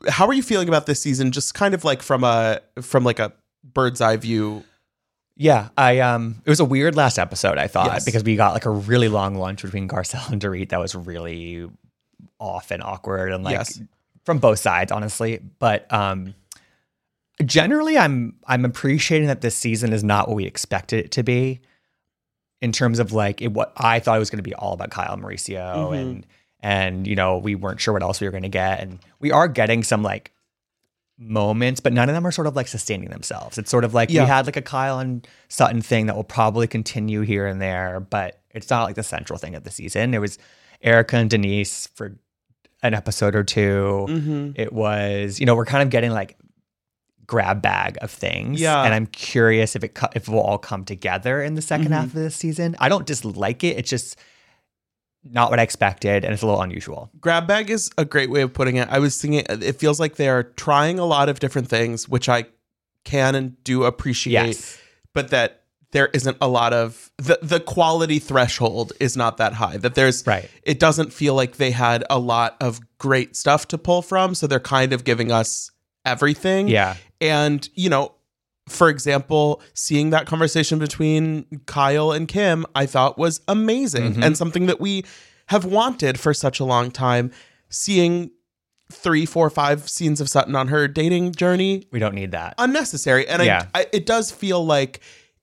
[0.08, 1.32] How are you feeling about this season?
[1.32, 3.32] Just kind of like from a from like a
[3.64, 4.64] bird's eye view.
[5.36, 7.58] Yeah, I um, it was a weird last episode.
[7.58, 8.04] I thought Yes.
[8.04, 11.68] because we got like a really long lunch between Garcelle and Dorit that was really
[12.38, 13.80] off and awkward and like Yes.
[14.24, 15.40] from both sides, honestly.
[15.58, 16.34] But um,
[17.44, 21.60] generally, I'm I'm appreciating that this season is not what we expected it to be
[22.60, 24.90] in terms of like it, what I thought it was going to be all about
[24.90, 25.94] Kyle and Mauricio Mm-hmm.
[25.94, 26.26] and
[26.60, 29.32] and you know we weren't sure what else we were going to get and we
[29.32, 30.30] are getting some like
[31.18, 33.58] moments, but none of them are sort of like sustaining themselves.
[33.58, 34.22] It's sort of like Yeah.
[34.24, 38.00] we had like a Kyle and Sutton thing that will probably continue here and there,
[38.00, 40.14] but it's not like the central thing of the season.
[40.14, 40.38] It was
[40.82, 42.16] Erica and Denise for
[42.82, 43.60] an episode or 2
[44.08, 44.50] Mm-hmm.
[44.56, 46.36] It was, you know, we're kind of getting like
[47.26, 48.60] grab bag of things.
[48.60, 48.82] Yeah.
[48.82, 51.84] And I'm curious if it co- if it will all come together in the 2nd
[51.84, 51.92] Mm-hmm.
[51.92, 52.76] half of this season.
[52.78, 53.78] I don't dislike it.
[53.78, 54.16] It's just
[55.24, 57.08] not what I expected and it's a little unusual.
[57.20, 58.88] grab bag is a great way of putting it.
[58.90, 62.28] I was thinking it feels like they are trying a lot of different things, which
[62.28, 62.46] I
[63.04, 64.78] can and do appreciate, Yes.
[65.14, 65.61] but that
[65.92, 69.76] there isn't a lot of the the quality threshold is not that high.
[69.76, 70.50] That there's Right.
[70.64, 74.46] It doesn't feel like they had a lot of great stuff to pull from, so
[74.46, 75.70] they're kind of giving us
[76.04, 76.68] everything.
[76.68, 76.96] Yeah.
[77.20, 78.12] And, you know,
[78.68, 84.22] for example, seeing that conversation between Kyle and Kim, I thought was amazing Mm-hmm.
[84.22, 85.04] and something that we
[85.46, 87.30] have wanted for such a long time.
[87.68, 88.30] Seeing
[88.90, 92.54] three, four, five scenes of Sutton on her dating journey, We don't need that.
[92.58, 93.26] unnecessary.
[93.26, 93.66] And Yeah.
[93.74, 95.00] I, I, it does feel like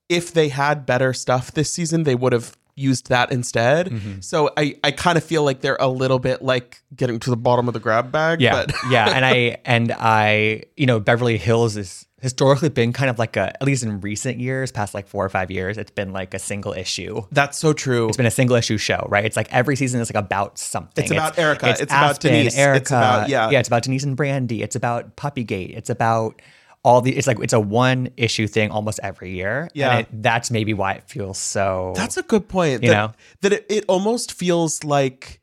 [0.09, 3.89] if they had better stuff this season, they would have used that instead.
[3.89, 4.21] Mm-hmm.
[4.21, 7.37] So I, I kind of feel like they're a little bit like getting to the
[7.37, 8.41] bottom of the grab bag.
[8.41, 13.09] Yeah, But yeah, and I and I, you know, Beverly Hills is historically been kind
[13.09, 15.91] of like a at least in recent years, past like four or five years, it's
[15.91, 17.21] been like a single issue.
[17.31, 18.07] that's so true.
[18.07, 19.25] It's been a single issue show, right?
[19.25, 21.03] It's like every season is like about something.
[21.03, 21.69] It's about Erica.
[21.69, 22.47] It's about Aspen, Denise.
[22.47, 22.95] It's Erica.
[22.97, 23.49] about- yeah.
[23.49, 23.59] yeah.
[23.59, 24.61] It's about Denise and Brandi.
[24.61, 25.75] It's about Puppygate.
[25.77, 26.41] It's about
[26.89, 27.15] all the.
[27.15, 29.69] It's like it's a one issue thing almost every year.
[29.73, 29.91] Yeah.
[29.91, 31.93] and it, that's maybe why it feels so.
[31.95, 32.81] That's a good point.
[32.83, 33.13] You that, know?
[33.41, 35.39] that it, it almost feels like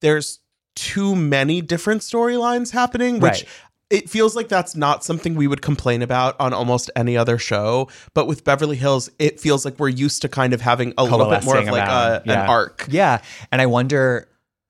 [0.00, 0.40] there's
[0.74, 3.44] too many different storylines happening, which Right.
[3.90, 7.88] it feels like that's not something we would complain about on almost any other show.
[8.14, 11.28] But with Beverly Hills, it feels like we're used to kind of having a little
[11.30, 12.30] bit more of like a, around.
[12.30, 12.86] an arc.
[12.90, 13.20] Yeah,
[13.52, 14.28] and I wonder.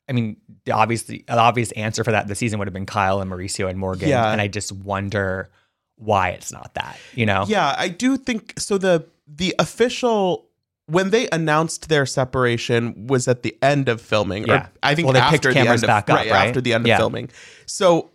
[0.08, 3.20] I mean, the obviously, an obvious answer for that this season would have been Kyle
[3.20, 4.08] and Mauricio and Morgan.
[4.08, 4.30] Yeah.
[4.30, 5.48] and I just wonder
[5.96, 6.98] why it's not that.
[7.14, 7.44] You know?
[7.48, 8.78] Yeah, I do think so.
[8.78, 10.46] The the official
[10.86, 14.46] when they announced their separation was at the end of filming.
[14.46, 14.54] Yeah.
[14.66, 16.46] Or I think Well, they picked after the cameras end of, back up, right, right?
[16.48, 16.94] after the end Yeah.
[16.94, 17.30] of filming.
[17.66, 18.10] So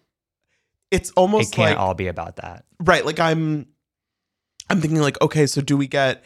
[0.89, 2.65] it's almost it can't like all be about that.
[2.81, 3.65] right like i'm
[4.69, 6.21] i'm thinking like okay so do we get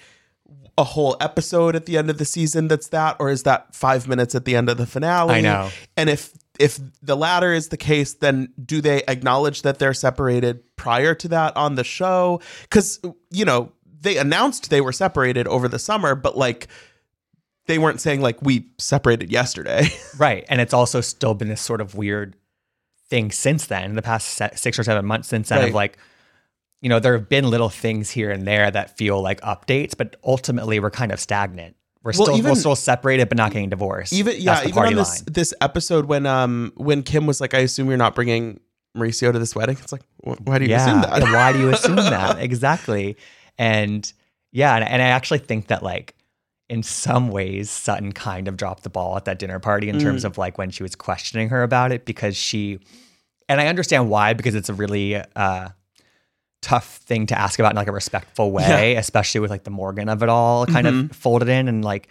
[0.78, 4.08] a whole episode at the end of the season that's that or is that five
[4.08, 5.70] minutes at the end of the finale I know.
[5.96, 10.62] and if if the latter is the case then do they acknowledge that they're separated
[10.76, 13.00] prior to that on the show because
[13.32, 16.68] you know they announced they were separated over the summer but like
[17.68, 19.88] they weren't saying like we separated yesterday
[20.18, 20.46] Right.
[20.50, 22.36] And it's also still been this sort of weird
[23.10, 25.70] thing since then, in the past six or seven months since then, Right.
[25.70, 25.98] of like,
[26.82, 30.16] you know, there have been little things here and there that feel like updates, but
[30.24, 31.75] ultimately we're kind of stagnant.
[32.06, 34.14] We're Well, still even- we're still separated, but not getting divorced.
[34.14, 35.26] even yeah even on this line.
[35.34, 38.60] this episode when um when kim was like i assume you're not bringing
[38.96, 41.70] mauricio to this wedding it's like wh- why do you assume that why do you
[41.72, 42.40] assume that?
[42.40, 43.18] Exactly.
[43.58, 44.12] And
[44.52, 46.16] yeah, and, and I actually think that like
[46.70, 50.02] in some ways Sutton kind of dropped the ball at that dinner party in Mm.
[50.02, 52.80] terms of like when she was questioning her about it because she
[53.50, 55.70] and I understand why because it's a really uh
[56.66, 60.10] tough thing to ask about in like a respectful way, especially with like the Morgan
[60.10, 61.12] of it all kind Mm-hmm.
[61.12, 62.08] of folded in and like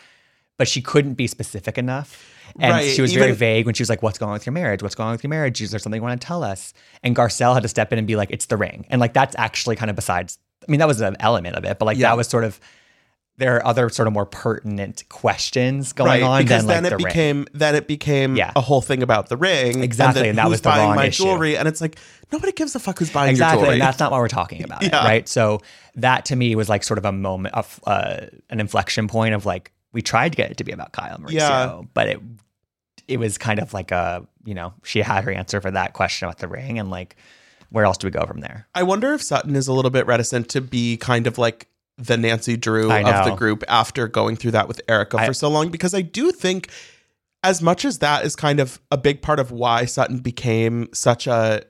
[0.56, 2.30] but she couldn't be specific enough.
[2.60, 4.52] And Right, she was very vague when she was like, What's going on with your
[4.52, 4.82] marriage?
[4.84, 5.60] What's going on with your marriage?
[5.60, 6.72] Is there something you want to tell us?
[7.02, 8.86] And Garcelle had to step in and be like, It's the ring.
[8.90, 11.78] And like that's actually kind of besides I mean, that was an element of it,
[11.80, 12.10] but like Yeah.
[12.10, 12.60] that was sort of
[13.36, 16.84] there are other sort of more pertinent questions going right on because than like then
[16.86, 17.04] it the ring.
[17.06, 18.52] became then it became Yeah.
[18.54, 21.06] a whole thing about the ring Exactly, then and that was the buying wrong my
[21.06, 21.24] issue.
[21.24, 21.98] jewelry and it's like
[22.32, 24.62] nobody gives a fuck who's buying your exactly jewelry and that's not what we're talking
[24.62, 25.60] about it, right so
[25.96, 29.44] that to me was like sort of a moment of uh, an inflection point of
[29.44, 31.80] like we tried to get it to be about kyle and mauricio Yeah.
[31.92, 32.20] but it
[33.08, 36.26] it was kind of like a you know she had her answer for that question
[36.28, 37.16] about the ring and like
[37.70, 40.06] where else do we go from there I wonder if Sutton is a little bit
[40.06, 41.66] reticent to be kind of like
[41.98, 45.48] the Nancy Drew of the group after going through that with Erica I- for so
[45.48, 46.68] long because I do think
[47.42, 51.26] as much as that is kind of a big part of why Sutton became such
[51.26, 51.62] a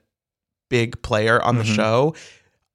[0.71, 1.75] big player on the Mhm.
[1.75, 2.15] show,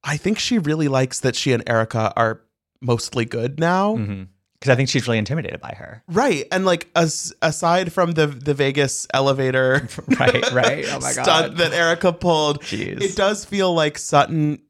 [0.04, 2.42] I think she really likes that she and Erica are
[2.82, 3.96] mostly good now.
[3.96, 6.46] because i think she's really intimidated by her Right.
[6.52, 9.88] And like as, aside from the the Vegas elevator
[10.20, 13.00] right right oh my stunt that Erica pulled, Jeez.
[13.02, 14.60] it does feel like Sutton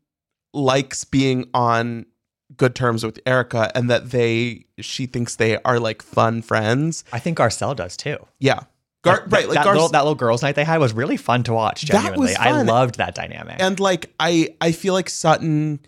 [0.54, 2.06] likes being on
[2.56, 7.04] good terms with Erica and that they she thinks they are like fun friends.
[7.12, 8.60] i think garcelle does too Yeah.
[9.02, 11.16] Gar- That- right, like that, Gar- little, that little girls' night they had was really
[11.16, 11.82] fun to watch.
[11.86, 13.56] Genuinely, I loved that dynamic.
[13.58, 15.80] and like I I feel like Sutton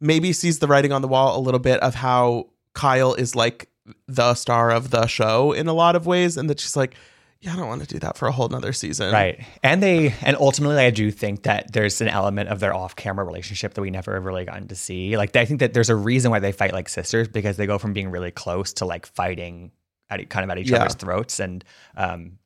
[0.00, 3.68] maybe sees the writing on the wall a little bit of how Kyle is like
[4.06, 6.94] the star of the show in a lot of ways and that she's like
[7.40, 9.12] yeah, I don't want to do that for a whole nother season.
[9.12, 9.44] Right.
[9.62, 13.74] And they and ultimately I do think that there's an element of their off-camera relationship
[13.74, 15.16] that we never have really gotten to see.
[15.16, 17.78] Like I think that there's a reason why they fight like sisters because they go
[17.78, 19.70] from being really close to like fighting
[20.10, 20.78] at kind of at each Yeah.
[20.78, 21.64] other's throats and
[21.96, 22.38] um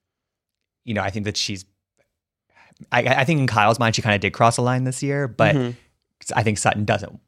[0.84, 1.64] you know, I think that she's
[2.90, 5.26] I, I think in Kyle's mind she kind of did cross a line this year,
[5.28, 5.76] but Mhm.
[6.36, 7.18] I think Sutton doesn't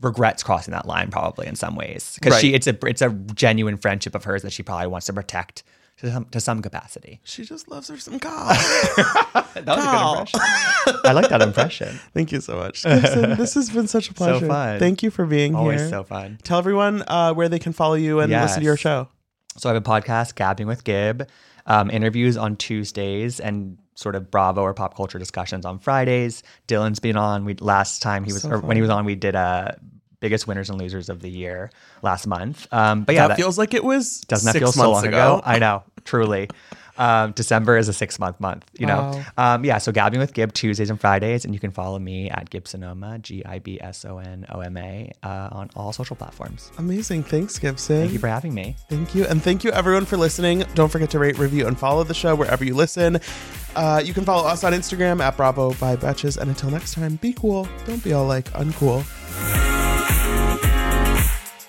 [0.00, 3.76] regrets crossing that line probably in some ways because she it's a it's a genuine
[3.76, 5.62] friendship of hers that she probably wants to protect
[6.02, 7.20] to some to some capacity.
[7.22, 8.48] She just loves her some Kyle.
[9.54, 10.40] That was a good impression.
[11.04, 12.00] I like that impression.
[12.14, 12.84] Thank you so much.
[12.84, 14.46] Gibson, this has been such a pleasure.
[14.46, 14.78] fun.
[14.78, 15.94] Thank you for being Always here.
[15.94, 16.38] Always so fun.
[16.42, 19.08] Tell everyone uh, where they can follow you and listen to your show.
[19.58, 21.28] So I have a podcast, Gabbing with Gib,
[21.66, 26.42] um, interviews on Tuesdays and sort of Bravo or pop culture discussions on Fridays.
[26.66, 27.44] Dylan's been on.
[27.44, 29.78] We last time he was So or when he was on, we did a
[30.22, 32.66] biggest winners and losers of the year last month.
[32.72, 35.42] Um, but yeah, that, feels like it was doesn't that feel so long ago?
[35.44, 36.48] I know, truly.
[36.98, 39.22] Um, December is a six month month, you know.
[39.38, 42.50] Um, yeah, so Gabbing with Gib Tuesdays and Fridays, and you can follow me at
[42.50, 46.70] Gibsonoma, G I B S O N O M A, uh, on all social platforms.
[46.78, 47.24] Amazing.
[47.24, 48.00] Thanks, Gibson.
[48.00, 48.76] Thank you for having me.
[48.88, 49.24] Thank you.
[49.24, 50.64] And thank you, everyone, for listening.
[50.74, 53.20] Don't forget to rate, review, and follow the show wherever you listen.
[53.74, 56.36] Uh, you can follow us on Instagram at Bravo by Betches.
[56.36, 57.66] And until next time, be cool.
[57.86, 59.71] Don't be all like uncool.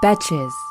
[0.00, 0.67] Betches.